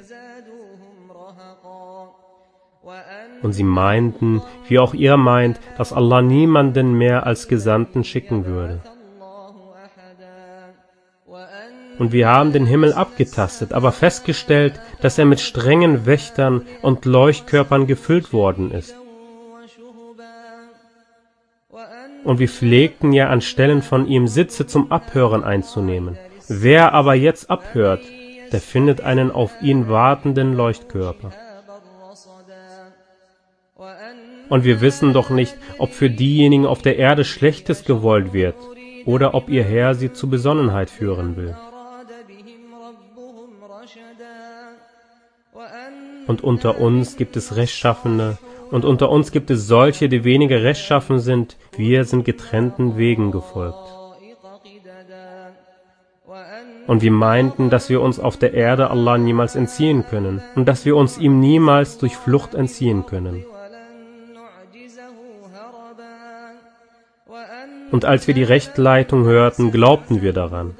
[3.41, 8.79] Und sie meinten, wie auch ihr meint, dass Allah niemanden mehr als Gesandten schicken würde.
[11.99, 17.87] Und wir haben den Himmel abgetastet, aber festgestellt, dass er mit strengen Wächtern und Leuchtkörpern
[17.87, 18.95] gefüllt worden ist.
[22.23, 26.17] und wir pflegten ja an Stellen von ihm Sitze zum Abhören einzunehmen.
[26.47, 28.01] Wer aber jetzt abhört,
[28.51, 31.31] der findet einen auf ihn wartenden Leuchtkörper.
[34.49, 38.55] Und wir wissen doch nicht, ob für diejenigen auf der Erde Schlechtes gewollt wird
[39.05, 41.55] oder ob ihr Herr sie zu Besonnenheit führen will.
[46.27, 48.37] Und unter uns gibt es Rechtschaffene,
[48.73, 53.77] und unter uns gibt es solche, die weniger rechtschaffen sind, wir sind getrennten Wegen gefolgt.
[56.87, 60.85] Und wir meinten, dass wir uns auf der Erde Allah niemals entziehen können und dass
[60.85, 63.45] wir uns ihm niemals durch Flucht entziehen können.
[67.91, 70.73] Und als wir die Rechtleitung hörten, glaubten wir daran.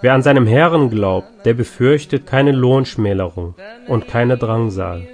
[0.00, 3.54] Wer an seinem Herrn glaubt, der befürchtet keine Lohnschmälerung
[3.86, 5.06] und keine Drangsal.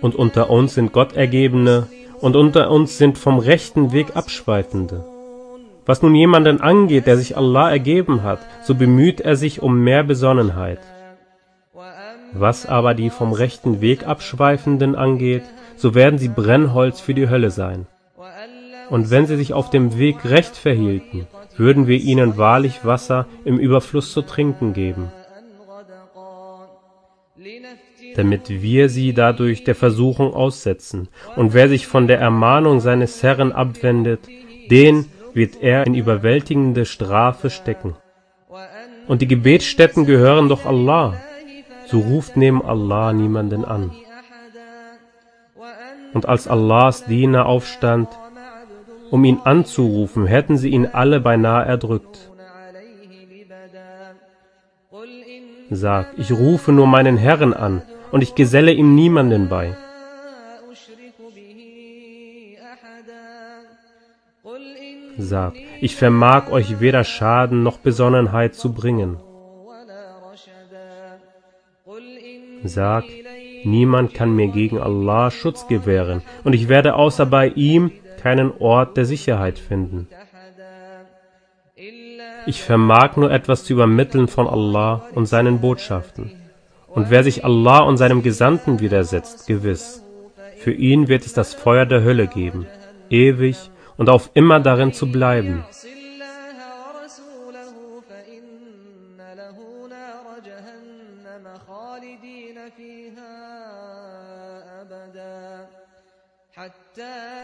[0.00, 1.86] und unter uns sind Gottergebene,
[2.20, 5.04] und unter uns sind vom rechten Weg Abschweifende.
[5.86, 10.04] Was nun jemanden angeht, der sich Allah ergeben hat, so bemüht er sich um mehr
[10.04, 10.80] Besonnenheit.
[12.32, 15.42] Was aber die vom rechten Weg Abschweifenden angeht,
[15.76, 17.86] so werden sie Brennholz für die Hölle sein.
[18.90, 21.26] Und wenn sie sich auf dem Weg recht verhielten,
[21.56, 25.10] würden wir ihnen wahrlich Wasser im Überfluss zu trinken geben
[28.16, 31.08] damit wir sie dadurch der Versuchung aussetzen.
[31.36, 34.20] Und wer sich von der Ermahnung seines Herrn abwendet,
[34.70, 37.94] den wird er in überwältigende Strafe stecken.
[39.06, 41.20] Und die Gebetsstätten gehören doch Allah.
[41.86, 43.90] So ruft neben Allah niemanden an.
[46.12, 48.08] Und als Allahs Diener aufstand,
[49.10, 52.30] um ihn anzurufen, hätten sie ihn alle beinahe erdrückt.
[55.70, 57.82] Sag, ich rufe nur meinen Herrn an,
[58.12, 59.76] und ich geselle ihm niemanden bei.
[65.18, 69.18] Sag, ich vermag euch weder Schaden noch Besonnenheit zu bringen.
[72.64, 73.04] Sag,
[73.64, 77.92] niemand kann mir gegen Allah Schutz gewähren, und ich werde außer bei ihm
[78.22, 80.08] keinen Ort der Sicherheit finden.
[82.46, 86.39] Ich vermag nur etwas zu übermitteln von Allah und seinen Botschaften.
[86.90, 90.02] Und wer sich Allah und seinem Gesandten widersetzt, gewiss,
[90.58, 92.66] für ihn wird es das Feuer der Hölle geben,
[93.08, 93.56] ewig
[93.96, 95.64] und auf immer darin zu bleiben.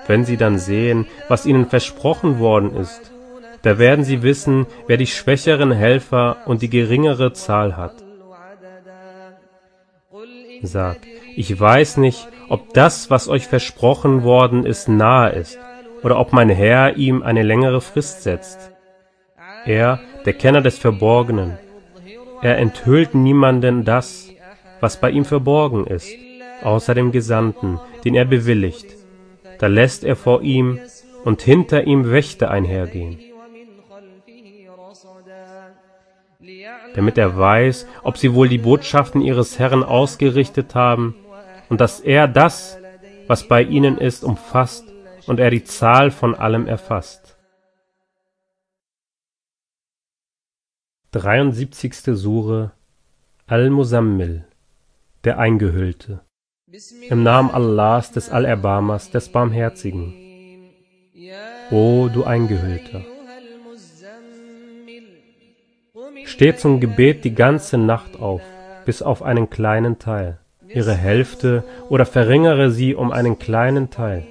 [0.07, 3.13] Wenn sie dann sehen, was ihnen versprochen worden ist,
[3.63, 8.06] da werden sie wissen, wer die schwächeren Helfer und die geringere Zahl hat
[10.63, 15.59] sagt, ich weiß nicht, ob das, was euch versprochen worden ist, nahe ist,
[16.03, 18.71] oder ob mein Herr ihm eine längere Frist setzt.
[19.65, 21.59] Er, der Kenner des Verborgenen,
[22.43, 24.29] er enthüllt niemanden das,
[24.81, 26.09] was bei ihm verborgen ist,
[26.63, 28.87] außer dem Gesandten, den er bewilligt.
[29.59, 30.79] Da lässt er vor ihm
[31.25, 33.19] und hinter ihm Wächter einhergehen.
[36.97, 41.15] damit er weiß, ob sie wohl die Botschaften ihres Herrn ausgerichtet haben,
[41.69, 42.79] und dass er das,
[43.27, 44.85] was bei ihnen ist, umfasst
[45.27, 47.37] und er die Zahl von allem erfasst.
[51.13, 51.95] 73.
[52.17, 52.73] Sure
[53.47, 54.45] Al-Musammil,
[55.25, 56.21] der Eingehüllte.
[57.09, 60.15] Im Namen Allahs, des Allerbarmers, des Barmherzigen.
[61.71, 63.05] O du Eingehüllter.
[66.27, 68.43] Steh zum Gebet die ganze Nacht auf,
[68.85, 74.27] bis auf einen kleinen Teil, ihre Hälfte oder verringere sie um einen kleinen Teil.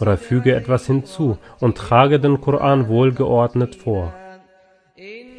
[0.00, 4.12] Oder füge etwas hinzu und trage den Koran wohlgeordnet vor.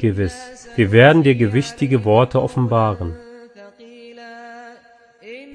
[0.00, 3.16] Gewiss, wir werden dir gewichtige Worte offenbaren.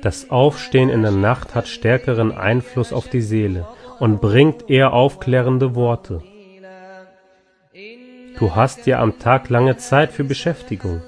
[0.02, 3.68] Das Aufstehen in der Nacht hat stärkeren Einfluss auf die Seele
[4.00, 6.22] und bringt eher aufklärende Worte.
[8.40, 11.02] Du hast ja am Tag lange Zeit für Beschäftigung.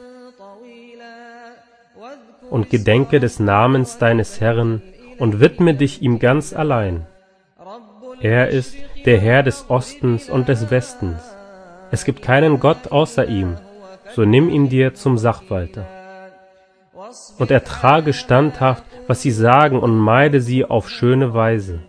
[2.49, 4.81] Und gedenke des Namens deines Herrn
[5.17, 7.07] und widme dich ihm ganz allein.
[8.19, 8.75] Er ist
[9.05, 11.21] der Herr des Ostens und des Westens.
[11.89, 13.57] Es gibt keinen Gott außer ihm,
[14.13, 15.85] so nimm ihn dir zum Sachwalter.
[17.39, 21.79] Und ertrage standhaft, was sie sagen, und meide sie auf schöne Weise.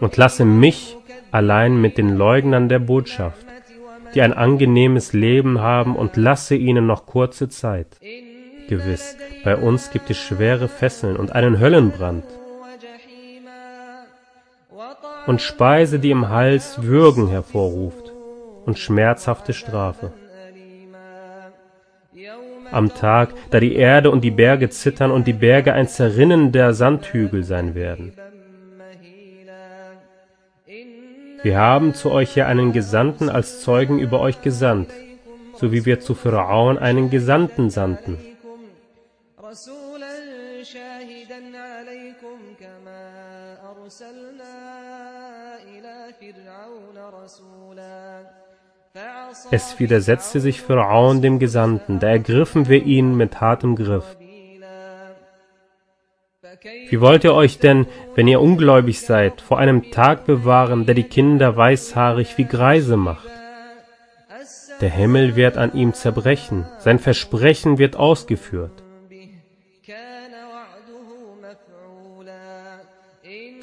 [0.00, 0.97] Und lasse mich
[1.30, 3.46] allein mit den Leugnern der Botschaft,
[4.14, 7.98] die ein angenehmes Leben haben, und lasse ihnen noch kurze Zeit.
[8.68, 12.24] Gewiss, bei uns gibt es schwere Fesseln und einen Höllenbrand.
[15.26, 18.12] Und Speise, die im Hals Würgen hervorruft
[18.64, 20.12] und schmerzhafte Strafe.
[22.70, 26.74] am Tag, da die Erde und die Berge zittern und die Berge ein Zerrinnen der
[26.74, 28.12] Sandhügel sein werden.
[31.42, 34.90] Wir haben zu euch ja einen Gesandten als Zeugen über euch gesandt,
[35.54, 38.18] so wie wir zu Pharaon einen Gesandten sandten.
[49.50, 54.17] Es widersetzte sich Pharaon dem Gesandten, da ergriffen wir ihn mit hartem Griff.
[56.62, 61.04] Wie wollt ihr euch denn, wenn ihr ungläubig seid, vor einem Tag bewahren, der die
[61.04, 63.28] Kinder weißhaarig wie Greise macht?
[64.80, 68.82] Der Himmel wird an ihm zerbrechen, sein Versprechen wird ausgeführt.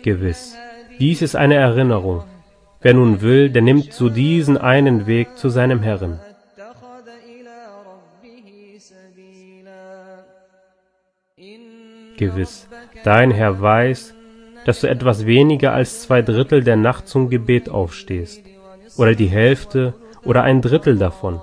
[0.04, 0.56] Gewiss,
[1.00, 2.24] dies ist eine Erinnerung.
[2.82, 6.20] Wer nun will, der nimmt so diesen einen Weg zu seinem Herrn.
[12.18, 12.68] Gewiss,
[13.06, 14.16] dein Herr weiß,
[14.66, 18.42] dass du etwas weniger als zwei Drittel der Nacht zum Gebet aufstehst,
[18.98, 19.94] oder die Hälfte
[20.24, 21.40] oder ein Drittel davon,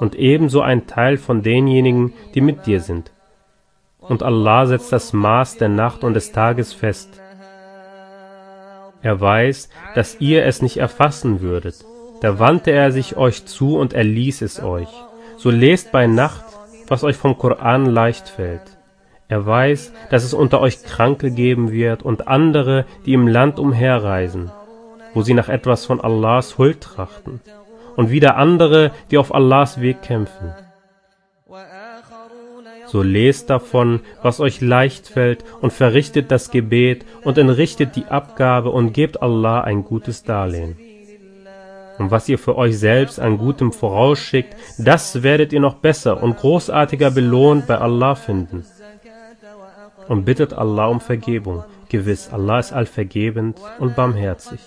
[0.00, 3.12] und ebenso ein Teil von denjenigen, die mit dir sind.
[4.00, 7.20] Und Allah setzt das Maß der Nacht und des Tages fest.
[9.02, 11.84] Er weiß, dass ihr es nicht erfassen würdet.
[12.20, 14.88] Da wandte er sich euch zu und erließ es euch.
[15.36, 16.44] So lest bei Nacht,
[16.88, 18.75] was euch vom Koran leicht fällt.
[19.28, 24.52] Er weiß, dass es unter euch Kranke geben wird und andere, die im Land umherreisen,
[25.14, 27.40] wo sie nach etwas von Allahs Huld trachten,
[27.96, 30.52] und wieder andere, die auf Allahs Weg kämpfen.
[32.86, 38.70] So lest davon, was euch leicht fällt, und verrichtet das Gebet und entrichtet die Abgabe
[38.70, 40.76] und gebt Allah ein gutes Darlehen.
[41.98, 46.36] Und was ihr für euch selbst an Gutem vorausschickt, das werdet ihr noch besser und
[46.36, 48.64] großartiger belohnt bei Allah finden
[50.08, 51.64] und bittet Allah um Vergebung.
[51.88, 54.60] Gewiss, Allah ist allvergebend und barmherzig.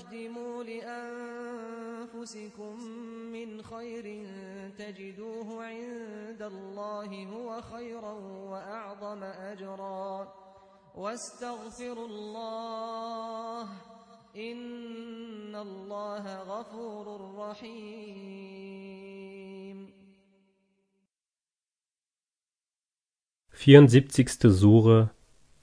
[23.51, 25.09] Vierundsiebzigste Sure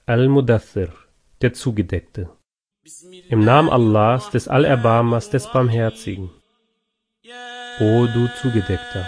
[0.09, 0.93] Al-Mudathir,
[1.41, 2.29] der Zugedeckte.
[3.27, 6.29] Im Namen Allahs, des Allerbarmers, des Barmherzigen.
[7.81, 9.05] O du Zugedeckter,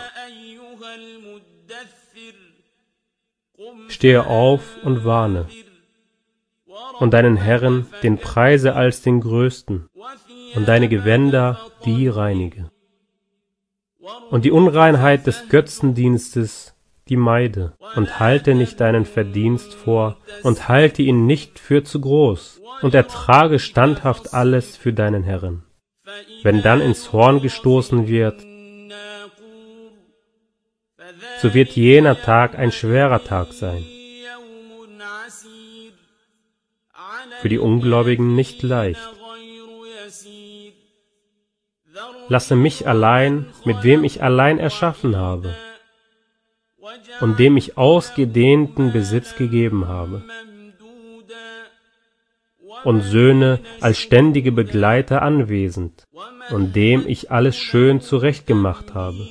[3.88, 5.48] stehe auf und warne,
[7.00, 9.88] und deinen Herren den Preise als den Größten,
[10.56, 12.72] und deine Gewänder die reinige.
[14.32, 16.76] Und die Unreinheit des Götzendienstes
[17.10, 22.62] die meide, und halte nicht deinen Verdienst vor, und halte ihn nicht für zu groß,
[22.82, 25.64] und ertrage standhaft alles für deinen Herrn.
[26.44, 28.46] Wenn dann ins Horn gestoßen wird,
[31.42, 33.84] so wird jener Tag ein schwerer Tag sein,
[37.42, 39.02] für die Ungläubigen nicht leicht.
[42.28, 45.56] Lasse mich allein, mit wem ich allein erschaffen habe,
[47.22, 50.24] und dem ich ausgedehnten Besitz gegeben habe,
[52.84, 56.08] und Söhne als ständige Begleiter anwesend,
[56.52, 59.28] und dem ich alles schön zurechtgemacht habe.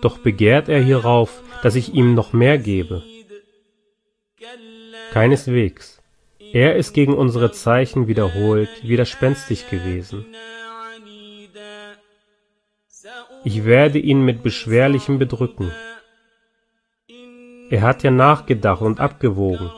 [0.00, 3.02] Doch begehrt er hierauf, dass ich ihm noch mehr gebe.
[5.12, 6.00] Keineswegs.
[6.52, 10.24] Er ist gegen unsere Zeichen wiederholt widerspenstig gewesen.
[13.50, 15.72] Ich werde ihn mit Beschwerlichem bedrücken.
[17.70, 19.70] Er hat ja nachgedacht und abgewogen.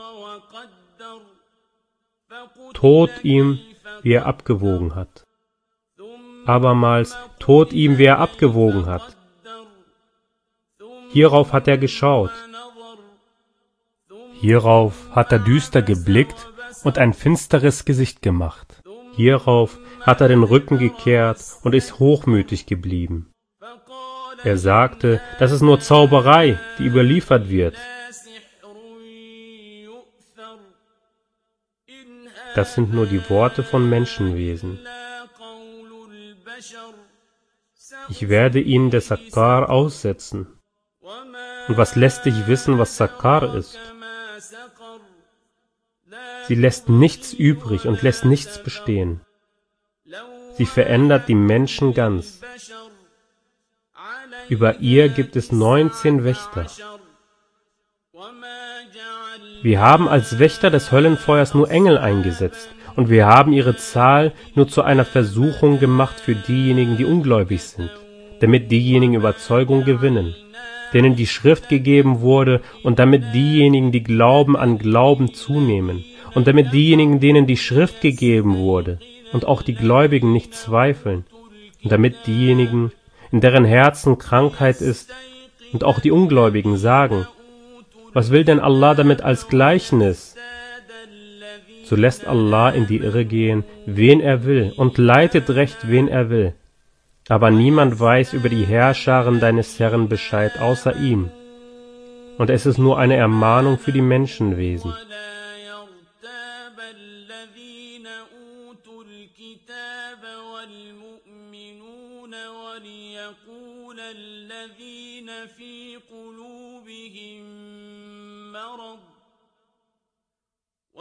[2.73, 3.59] Tod ihm,
[4.01, 5.25] wie er abgewogen hat.
[6.45, 9.15] Abermals Tod ihm, wie er abgewogen hat.
[11.13, 12.35] Hierauf hat er geschaut.
[14.41, 16.49] Hierauf hat er düster geblickt
[16.83, 18.83] und ein finsteres Gesicht gemacht.
[19.15, 23.30] Hierauf hat er den Rücken gekehrt und ist hochmütig geblieben.
[24.43, 27.75] Er sagte, das ist nur Zauberei, die überliefert wird.
[32.55, 34.79] Das sind nur die Worte von Menschenwesen.
[38.09, 40.47] Ich werde ihnen der Sakar aussetzen.
[41.67, 43.77] Und was lässt dich wissen, was Sakar ist?
[46.47, 49.21] Sie lässt nichts übrig und lässt nichts bestehen.
[50.57, 52.41] Sie verändert die Menschen ganz.
[54.51, 56.65] Über ihr gibt es neunzehn Wächter.
[59.61, 64.67] Wir haben als Wächter des Höllenfeuers nur Engel eingesetzt, und wir haben ihre Zahl nur
[64.67, 67.91] zu einer Versuchung gemacht für diejenigen, die ungläubig sind,
[68.41, 70.35] damit diejenigen Überzeugung gewinnen,
[70.91, 76.03] denen die Schrift gegeben wurde, und damit diejenigen, die glauben, an Glauben zunehmen,
[76.35, 78.99] und damit diejenigen, denen die Schrift gegeben wurde,
[79.31, 81.23] und auch die Gläubigen nicht zweifeln,
[81.81, 82.91] und damit diejenigen,
[83.31, 85.11] in deren Herzen Krankheit ist,
[85.73, 87.27] und auch die Ungläubigen sagen,
[88.13, 90.35] was will denn Allah damit als Gleichnis?
[91.85, 96.29] So lässt Allah in die Irre gehen, wen er will, und leitet recht, wen er
[96.29, 96.53] will.
[97.29, 101.31] Aber niemand weiß über die Herrscharen deines Herrn Bescheid außer ihm.
[102.37, 104.93] Und es ist nur eine Ermahnung für die Menschenwesen.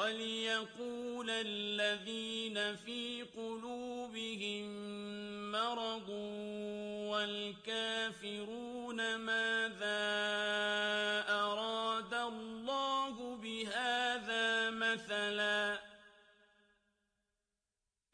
[0.00, 4.66] وليقول الذين في قلوبهم
[5.52, 6.08] مرض
[7.12, 10.00] والكافرون ماذا
[11.28, 15.78] أراد الله بهذا مثلا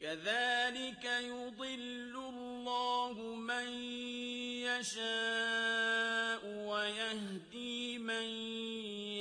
[0.01, 3.69] كذلك يضل الله من
[4.67, 8.27] يشاء ويهدي من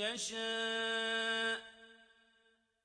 [0.01, 1.74] يشاء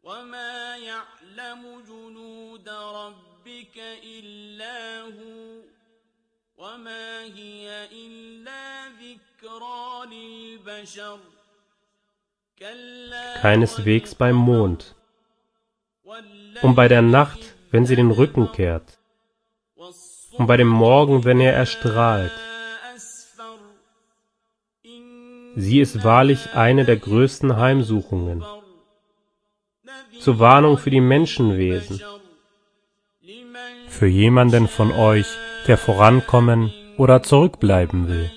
[0.10, 5.62] وما يعلم جنود ربك إلا هو
[6.58, 11.20] وما هي إلا ذكرى للبشر
[13.42, 14.96] Keineswegs beim Mond.
[16.62, 18.98] Und bei der Nacht, wenn sie den Rücken kehrt.
[20.38, 22.32] Und bei dem Morgen, wenn er erstrahlt.
[25.58, 28.42] Sie ist wahrlich eine der größten Heimsuchungen
[30.21, 32.01] zur Warnung für die Menschenwesen,
[33.89, 35.27] für jemanden von euch,
[35.67, 38.31] der vorankommen oder zurückbleiben will.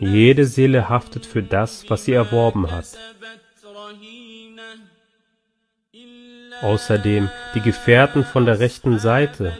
[0.00, 2.86] Jede Seele haftet für das, was sie erworben hat.
[6.60, 9.56] Außerdem die Gefährten von der rechten Seite,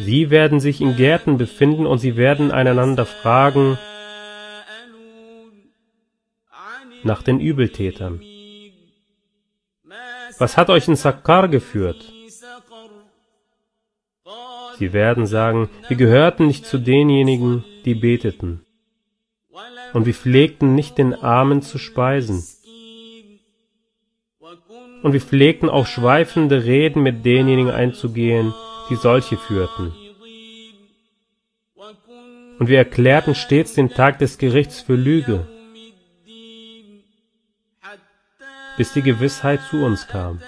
[0.00, 3.78] Sie werden sich in Gärten befinden und sie werden einander fragen
[7.02, 8.22] nach den Übeltätern.
[10.38, 12.12] Was hat euch in Sakkar geführt?
[14.78, 18.64] Sie werden sagen, wir gehörten nicht zu denjenigen, die beteten.
[19.92, 22.42] Und wir pflegten nicht den Armen zu speisen.
[25.02, 28.54] Und wir pflegten auch schweifende Reden mit denjenigen einzugehen,
[28.90, 29.94] die solche führten.
[32.58, 35.46] Und wir erklärten stets den Tag des Gerichts für Lüge,
[38.76, 40.40] bis die Gewissheit zu uns kam.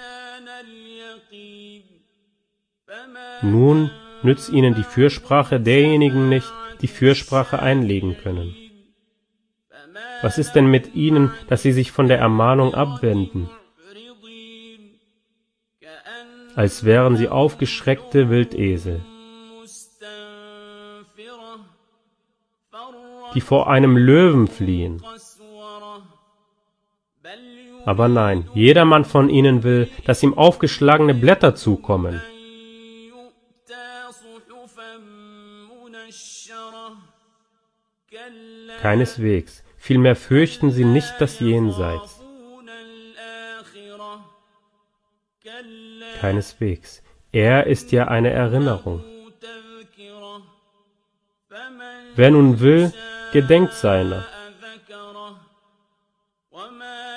[3.41, 3.89] Nun
[4.21, 8.55] nützt ihnen die Fürsprache derjenigen nicht, die Fürsprache einlegen können.
[10.21, 13.49] Was ist denn mit ihnen, dass sie sich von der Ermahnung abwenden?
[16.55, 19.01] Als wären sie aufgeschreckte Wildesel,
[23.33, 25.01] die vor einem Löwen fliehen.
[27.85, 32.21] Aber nein, jedermann von ihnen will, dass ihm aufgeschlagene Blätter zukommen.
[38.81, 42.12] Keineswegs, vielmehr fürchten sie nicht das Jenseits.
[46.23, 47.03] Keineswegs.
[47.33, 49.03] Er ist ja eine Erinnerung.
[52.15, 52.93] Wer nun will,
[53.33, 54.23] gedenkt seiner.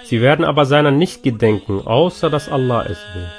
[0.03, 3.31] Sie werden aber seiner nicht gedenken, außer dass Allah es will.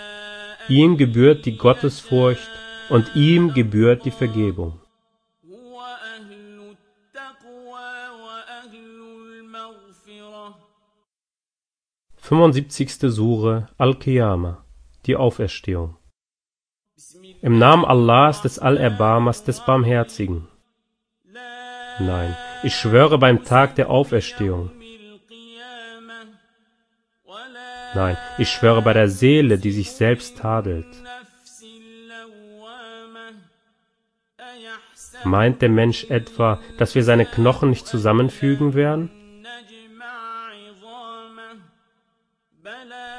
[0.70, 2.50] Ihm gebührt die Gottesfurcht
[2.88, 4.80] und ihm gebührt die Vergebung.
[12.22, 13.12] 75.
[13.12, 14.67] Sure Al-Qiyamah
[15.08, 15.96] die Auferstehung.
[17.42, 20.48] Im Namen Allahs des Allerbarmers des Barmherzigen.
[22.00, 24.72] Nein, ich schwöre beim Tag der Auferstehung.
[27.96, 30.88] Nein, ich schwöre bei der Seele, die sich selbst tadelt.
[35.24, 39.10] Meint der Mensch etwa, dass wir seine Knochen nicht zusammenfügen werden?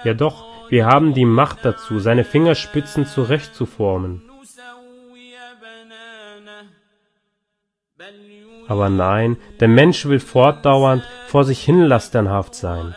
[0.05, 4.23] Ja doch, Wir haben die Macht dazu, seine Fingerspitzen zurechtzuformen.
[8.69, 12.95] Aber nein, der Mensch will fortdauernd vor sich hin lasternhaft sein.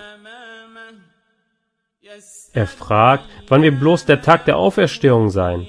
[2.53, 5.65] Er fragt, wann wird bloß der Tag der Auferstehung sein?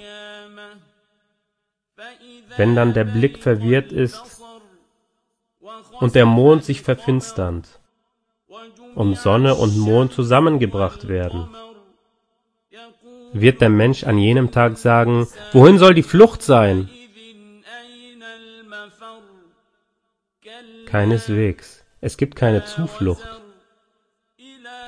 [2.56, 4.42] Wenn dann der Blick verwirrt ist
[6.00, 7.80] und der Mond sich verfinsternd,
[8.96, 11.48] um Sonne und Mond zusammengebracht werden,
[13.32, 16.88] wird der Mensch an jenem Tag sagen, wohin soll die Flucht sein?
[20.86, 23.42] Keineswegs, es gibt keine Zuflucht.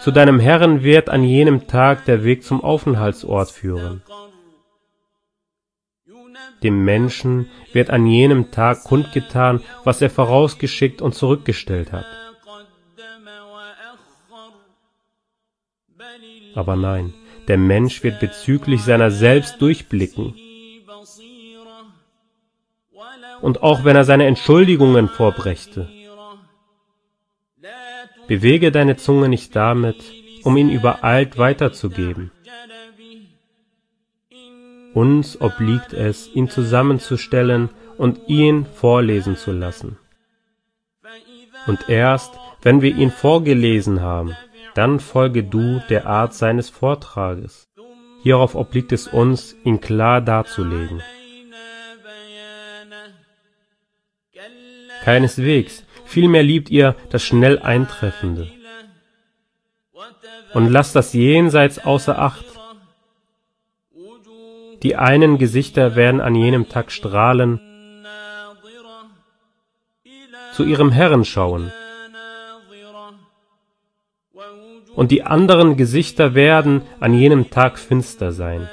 [0.03, 4.03] Zu deinem Herrn wird an jenem Tag der Weg zum Aufenthaltsort führen.
[6.63, 12.05] Dem Menschen wird an jenem Tag kundgetan, was er vorausgeschickt und zurückgestellt hat.
[16.55, 17.15] Aber nein,
[17.49, 20.35] der Mensch wird bezüglich seiner selbst durchblicken.
[23.43, 25.89] Und auch wenn er seine Entschuldigungen vorbrächte,
[28.27, 29.97] bewege deine Zunge nicht damit,
[30.45, 32.31] um ihn übereilt weiterzugeben.
[34.95, 39.99] Uns obliegt es, ihn zusammenzustellen und ihn vorlesen zu lassen.
[41.67, 42.33] Und erst,
[42.63, 44.37] wenn wir ihn vorgelesen haben,
[44.75, 47.69] dann folge du der Art seines Vortrages.
[48.23, 51.03] Hierauf obliegt es uns, ihn klar darzulegen.
[55.03, 58.49] Keineswegs, vielmehr liebt ihr das schnell Eintreffende.
[60.55, 62.47] Und lasst das Jenseits außer Acht.
[64.83, 67.61] Die einen Gesichter werden an jenem Tag strahlen,
[70.53, 71.73] zu ihrem Herrn schauen,
[74.97, 78.69] und die anderen Gesichter werden an jenem Tag finster sein.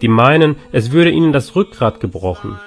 [0.00, 2.58] Die meinen, es würde ihnen das Rückgrat gebrochen.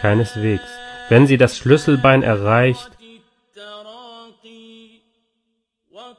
[0.00, 0.68] Keineswegs.
[1.08, 2.90] Wenn sie das Schlüsselbein erreicht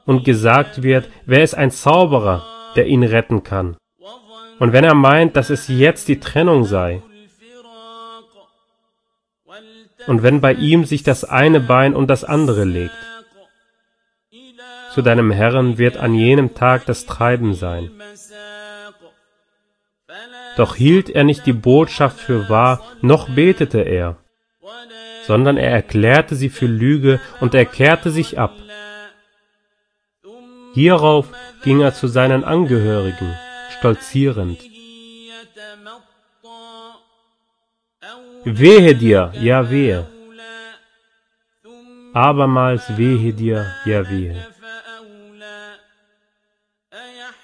[0.06, 2.44] und gesagt wird, wer ist ein Zauberer,
[2.76, 3.76] der ihn retten kann?
[4.60, 7.02] Und wenn er meint, dass es jetzt die Trennung sei,
[10.06, 12.94] und wenn bei ihm sich das eine Bein um das andere legt.
[14.92, 17.90] Zu deinem Herrn wird an jenem Tag das Treiben sein.
[20.56, 24.18] Doch hielt er nicht die Botschaft für wahr, noch betete er,
[25.26, 28.54] sondern er erklärte sie für Lüge und er kehrte sich ab.
[30.74, 31.28] Hierauf
[31.62, 33.34] ging er zu seinen Angehörigen,
[33.78, 34.73] stolzierend.
[38.44, 40.06] Wehe dir, ja wehe.
[42.12, 44.46] Abermals wehe dir, ja wehe.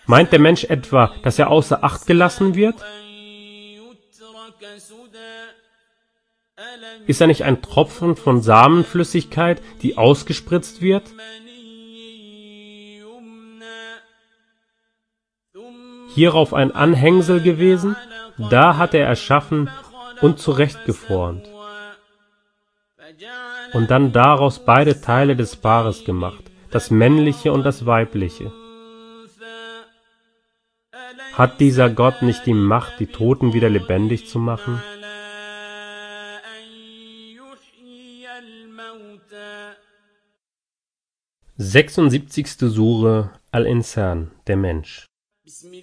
[0.07, 2.75] Meint der Mensch etwa, dass er außer Acht gelassen wird?
[7.07, 11.05] Ist er nicht ein Tropfen von Samenflüssigkeit, die ausgespritzt wird?
[16.15, 17.97] Hierauf ein Anhängsel gewesen?
[18.51, 19.71] Da hat er erschaffen
[20.21, 21.49] und zurechtgeformt
[23.73, 28.53] und dann daraus beide Teile des Paares gemacht, das männliche und das weibliche.
[31.35, 34.83] Hat dieser Gott nicht die Macht, die Toten wieder lebendig zu machen?
[41.57, 45.07] Sechsundsiebzigste Sure Al-Insan, der Mensch.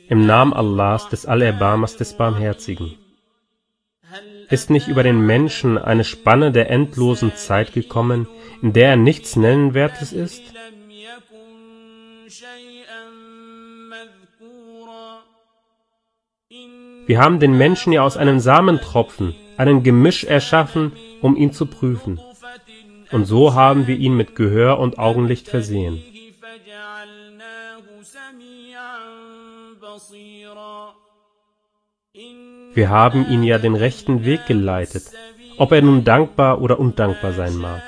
[0.10, 2.98] Im Namen Allahs, des Allerbarmers, des Barmherzigen.
[4.50, 8.28] Ist nicht über den Menschen eine Spanne der endlosen Zeit gekommen,
[8.62, 10.42] in der er nichts Nennenwertes ist?
[17.08, 20.92] Wir haben den Menschen ja aus einem Samentropfen, einem Gemisch erschaffen,
[21.22, 22.20] um ihn zu prüfen.
[23.12, 26.04] Und so haben wir ihn mit Gehör und Augenlicht versehen.
[32.74, 35.12] Wir haben ihn ja den rechten Weg geleitet,
[35.58, 37.82] ob er nun dankbar oder undankbar sein mag.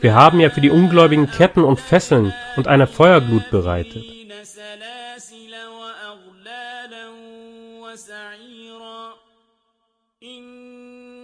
[0.00, 4.04] Wir haben ja für die Ungläubigen Ketten und Fesseln und eine Feuerglut bereitet.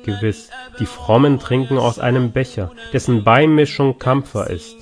[0.04, 4.76] Gewiss, die Frommen trinken aus einem Becher, dessen Beimischung Kampfer ist.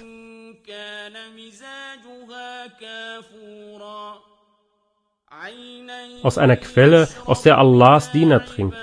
[6.22, 8.76] Aus einer Quelle, aus der Allahs Diener trinken,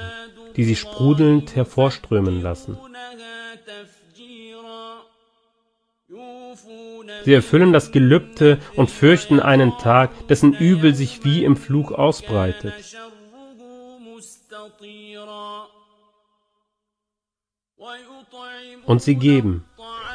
[0.55, 2.77] die sie sprudelnd hervorströmen lassen.
[7.25, 12.73] Sie erfüllen das Gelübde und fürchten einen Tag, dessen Übel sich wie im Flug ausbreitet.
[18.85, 19.65] Und sie geben,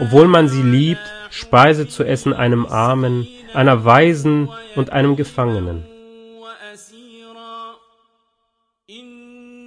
[0.00, 1.00] obwohl man sie liebt,
[1.30, 5.93] Speise zu essen einem Armen, einer Waisen und einem Gefangenen.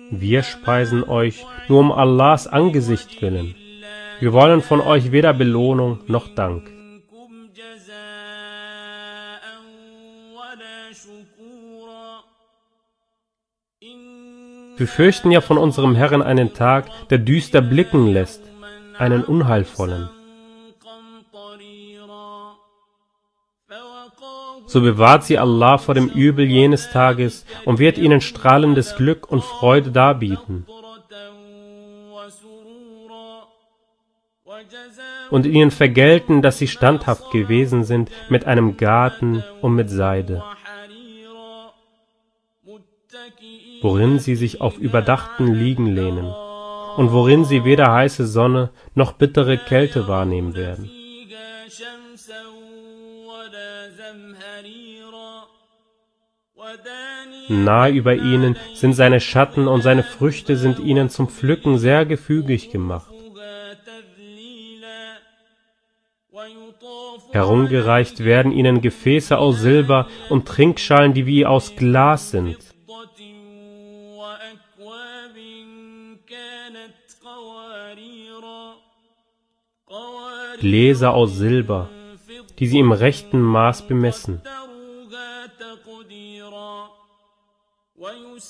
[0.10, 3.56] Wir speisen euch nur um Allahs Angesicht willen.
[4.20, 6.72] Wir wollen von euch weder Belohnung noch Dank.
[14.78, 18.44] Wir fürchten ja von unserem Herrn einen Tag, der düster blicken lässt,
[18.98, 20.10] einen unheilvollen.
[24.68, 29.42] So bewahrt sie Allah vor dem Übel jenes Tages und wird ihnen strahlendes Glück und
[29.42, 30.66] Freude darbieten.
[35.30, 40.44] Und ihnen vergelten, dass sie standhaft gewesen sind mit einem Garten und mit Seide,
[43.82, 46.34] worin sie sich auf überdachten Liegen lehnen
[46.98, 50.90] und worin sie weder heiße Sonne noch bittere Kälte wahrnehmen werden.
[57.50, 62.72] Nahe über ihnen sind seine Schatten und seine Früchte sind ihnen zum Pflücken sehr gefügig
[62.72, 63.12] gemacht.
[67.32, 72.58] Herumgereicht werden ihnen Gefäße aus Silber und Trinkschalen, die wie aus Glas sind.
[80.60, 81.90] Gläser aus Silber,
[82.58, 84.42] die sie im rechten Maß bemessen.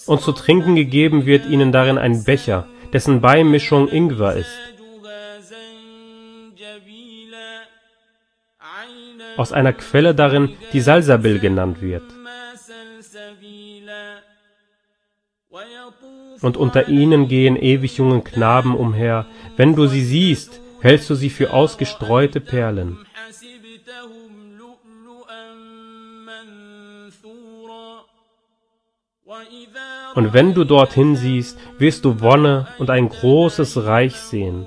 [0.05, 4.57] Und zu trinken gegeben wird ihnen darin ein Becher, dessen Beimischung Ingwer ist.
[9.38, 12.03] Aus einer Quelle darin, die Salsabil genannt wird.
[16.41, 19.25] Und unter ihnen gehen ewig jungen Knaben umher.
[19.55, 22.97] Wenn du sie siehst, hältst du sie für ausgestreute Perlen.
[30.15, 34.65] Und wenn du dorthin siehst, wirst du Wonne und ein großes Reich sehen.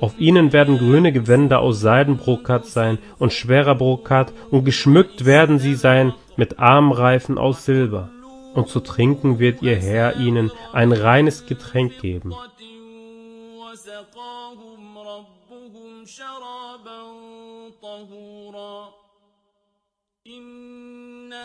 [0.00, 5.74] Auf ihnen werden grüne Gewänder aus Seidenbrokat sein und schwerer Brokat, und geschmückt werden sie
[5.74, 8.10] sein mit Armreifen aus Silber.
[8.54, 12.34] Und zu trinken wird ihr Herr ihnen ein reines Getränk geben.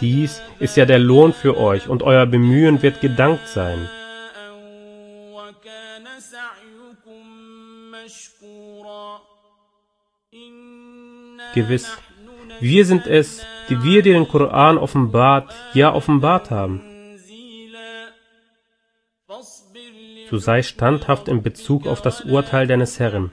[0.01, 3.89] Dies ist ja der Lohn für euch, und euer Bemühen wird gedankt sein.
[11.53, 11.97] Gewiss,
[12.59, 16.81] wir sind es, die wir dir den Koran offenbart, ja offenbart haben.
[20.29, 23.31] So sei standhaft in Bezug auf das Urteil deines Herrn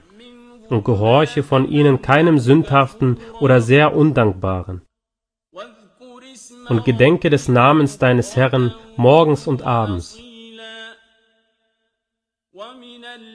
[0.69, 4.81] und gehorche von ihnen keinem Sündhaften oder sehr Undankbaren.
[6.69, 10.19] Und gedenke des Namens deines Herrn morgens und abends.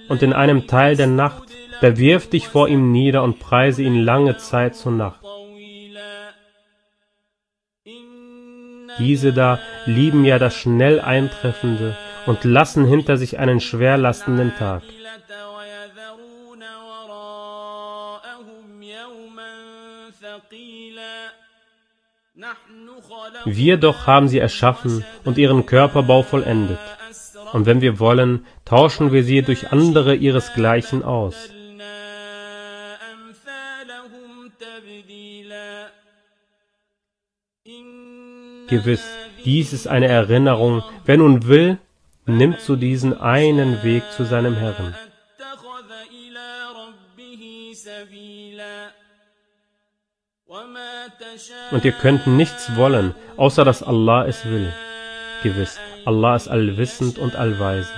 [0.08, 1.44] Und in einem Teil der Nacht,
[1.80, 5.20] da wirf dich vor ihm nieder und preise ihn lange Zeit zur Nacht.
[8.98, 14.82] Diese da lieben ja das schnell Eintreffende und lassen hinter sich einen schwerlastenden Tag.
[23.44, 26.78] Wir doch haben sie erschaffen und ihren Körperbau vollendet.
[27.52, 31.50] Und wenn wir wollen, tauschen wir sie durch andere ihresgleichen aus.
[38.68, 39.04] Gewiss,
[39.44, 40.82] dies ist eine Erinnerung.
[41.04, 41.78] Wer nun will,
[42.24, 44.94] nimmt zu diesen einen Weg zu seinem Herrn.
[51.70, 54.72] Und ihr könnt nichts wollen, außer dass Allah es will.
[55.42, 57.92] Gewiss, Allah ist allwissend und allweise.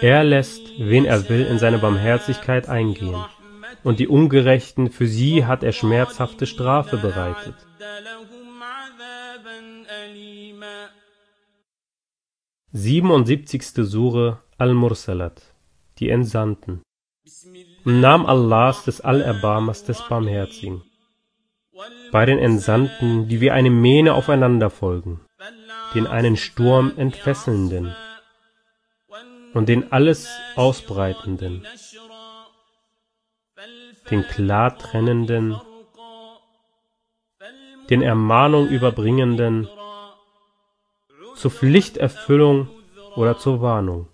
[0.00, 3.24] Er lässt, wen er will, in seine Barmherzigkeit eingehen,
[3.82, 7.54] und die Ungerechten, für sie hat er schmerzhafte Strafe bereitet.
[12.76, 13.86] 77.
[13.86, 15.40] Sure Al-Mursalat,
[15.98, 16.82] die Entsandten.
[17.86, 20.82] Im Namen Allahs des Allerbarmers des Barmherzigen.
[22.12, 25.20] Bei den Entsandten, die wie eine Mähne aufeinander folgen,
[25.94, 27.94] den einen Sturm entfesselnden
[29.54, 31.66] und den alles Ausbreitenden,
[34.10, 35.58] den klar trennenden,
[37.88, 39.66] den Ermahnung überbringenden,
[41.36, 42.68] zur Pflichterfüllung
[43.14, 44.08] oder zur Warnung.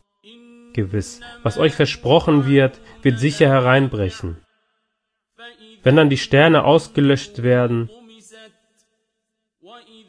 [0.73, 4.39] Gewiss, was euch versprochen wird, wird sicher hereinbrechen.
[5.83, 7.91] Wenn dann die Sterne ausgelöscht werden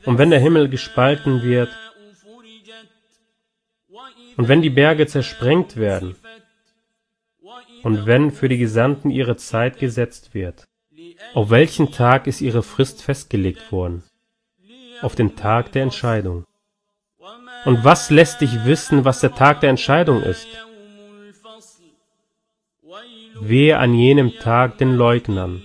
[0.05, 1.69] und wenn der Himmel gespalten wird
[4.37, 6.15] und wenn die Berge zersprengt werden
[7.83, 10.65] und wenn für die Gesandten ihre Zeit gesetzt wird.
[11.33, 14.03] Auf welchen Tag ist ihre Frist festgelegt worden?
[15.01, 16.45] Auf den Tag der Entscheidung.
[17.65, 20.47] Und was lässt dich wissen, was der Tag der Entscheidung ist?
[23.39, 25.63] Wehe an jenem Tag den Leugnern.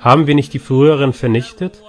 [0.00, 1.82] Haben wir nicht die früheren vernichtet?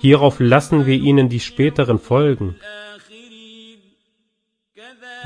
[0.00, 2.56] Hierauf lassen wir ihnen die späteren folgen.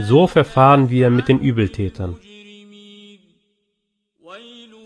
[0.00, 2.16] So verfahren wir mit den Übeltätern.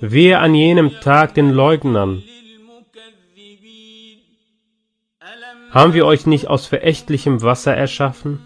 [0.00, 2.22] Wehe an jenem Tag den Leugnern.
[5.70, 8.40] Haben wir euch nicht aus verächtlichem Wasser erschaffen?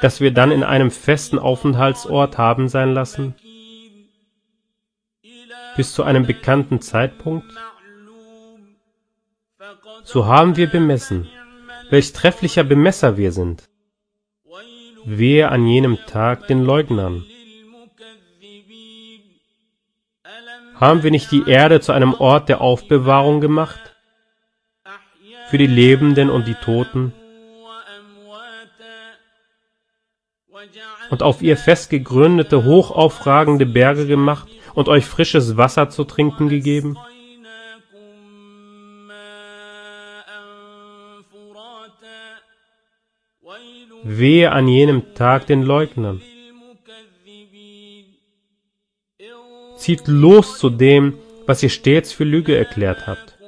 [0.00, 3.34] das wir dann in einem festen Aufenthaltsort haben sein lassen?
[5.76, 7.46] Bis zu einem bekannten Zeitpunkt?
[10.04, 11.28] So haben wir bemessen,
[11.90, 13.64] welch trefflicher Bemesser wir sind.
[15.04, 17.24] Wehe an jenem Tag den Leugnern.
[20.80, 23.80] Haben wir nicht die Erde zu einem Ort der Aufbewahrung gemacht?
[25.48, 27.12] Für die Lebenden und die Toten?
[31.10, 36.96] Und auf ihr fest gegründete, hochaufragende Berge gemacht und euch frisches Wasser zu trinken gegeben?
[44.04, 46.22] Wehe an jenem Tag den Leugnern.
[49.78, 53.38] Zieht los zu dem, was ihr stets für Lüge erklärt habt.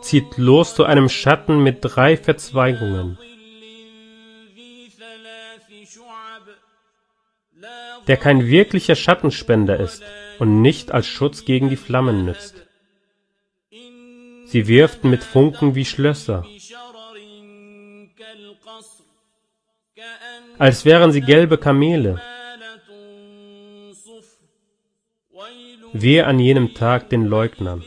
[0.00, 3.18] Zieht los zu einem Schatten mit drei Verzweigungen,
[8.06, 10.02] der kein wirklicher Schattenspender ist
[10.38, 12.66] und nicht als Schutz gegen die Flammen nützt.
[14.46, 16.44] Sie wirft mit Funken wie Schlösser,
[20.58, 22.20] als wären sie gelbe Kamele.
[25.92, 27.82] Wehe an jenem Tag den Leugnern.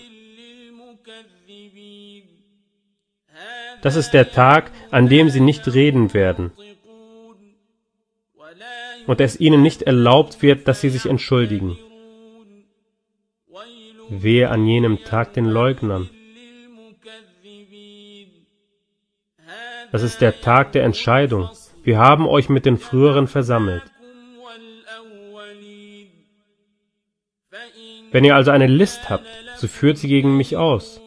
[3.82, 6.52] Das ist der Tag, an dem sie nicht reden werden
[9.08, 11.78] und es ihnen nicht erlaubt wird, dass sie sich entschuldigen.
[14.10, 16.10] Wehe an jenem Tag den Leugnern.
[19.92, 21.50] Das ist der Tag der Entscheidung.
[21.86, 23.84] Wir haben euch mit den früheren versammelt.
[28.12, 29.28] Wenn ihr also eine List habt,
[29.58, 31.00] so führt sie gegen mich aus.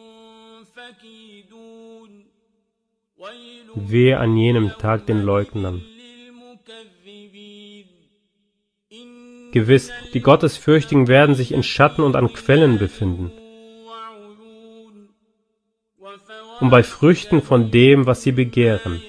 [3.75, 5.83] Wehe an jenem Tag den Leugnern.
[9.51, 13.33] Gewiss, die Gottesfürchtigen werden sich in Schatten und an Quellen befinden.
[16.61, 19.01] Und bei Früchten von dem, was sie begehren.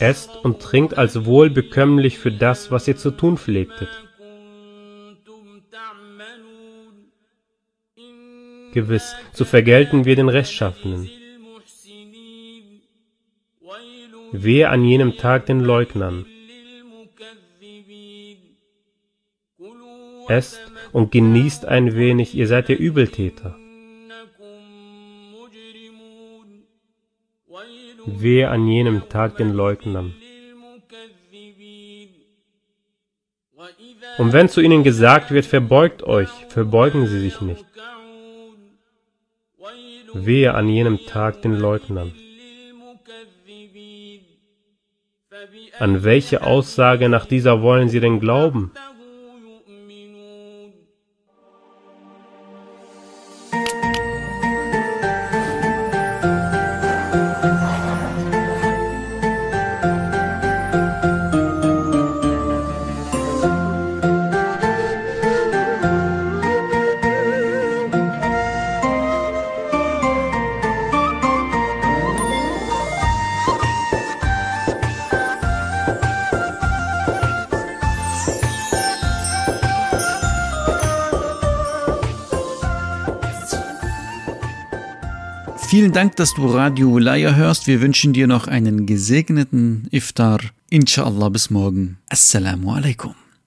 [0.00, 3.90] Esst und trinkt als wohlbekömmlich für das, was ihr zu tun pflegtet.
[8.72, 11.10] Gewiss, so vergelten wir den Rechtschaffenen.
[14.32, 16.24] Wehe an jenem Tag den Leugnern.
[20.28, 20.60] Esst
[20.92, 23.59] und genießt ein wenig, ihr seid ja Übeltäter.
[28.06, 30.14] Wehe an jenem Tag den Leugnern.
[34.18, 37.64] Und wenn zu ihnen gesagt wird, verbeugt euch, verbeugen sie sich nicht.
[40.12, 42.12] Wehe an jenem Tag den Leugnern.
[45.78, 48.72] An welche Aussage nach dieser wollen sie denn glauben?
[86.00, 87.66] Dank, dass du Radio Wilaya hörst.
[87.66, 90.40] Wir wünschen dir noch einen gesegneten Iftar.
[90.70, 91.98] Inshallah bis morgen.
[92.08, 93.14] Assalamu alaikum.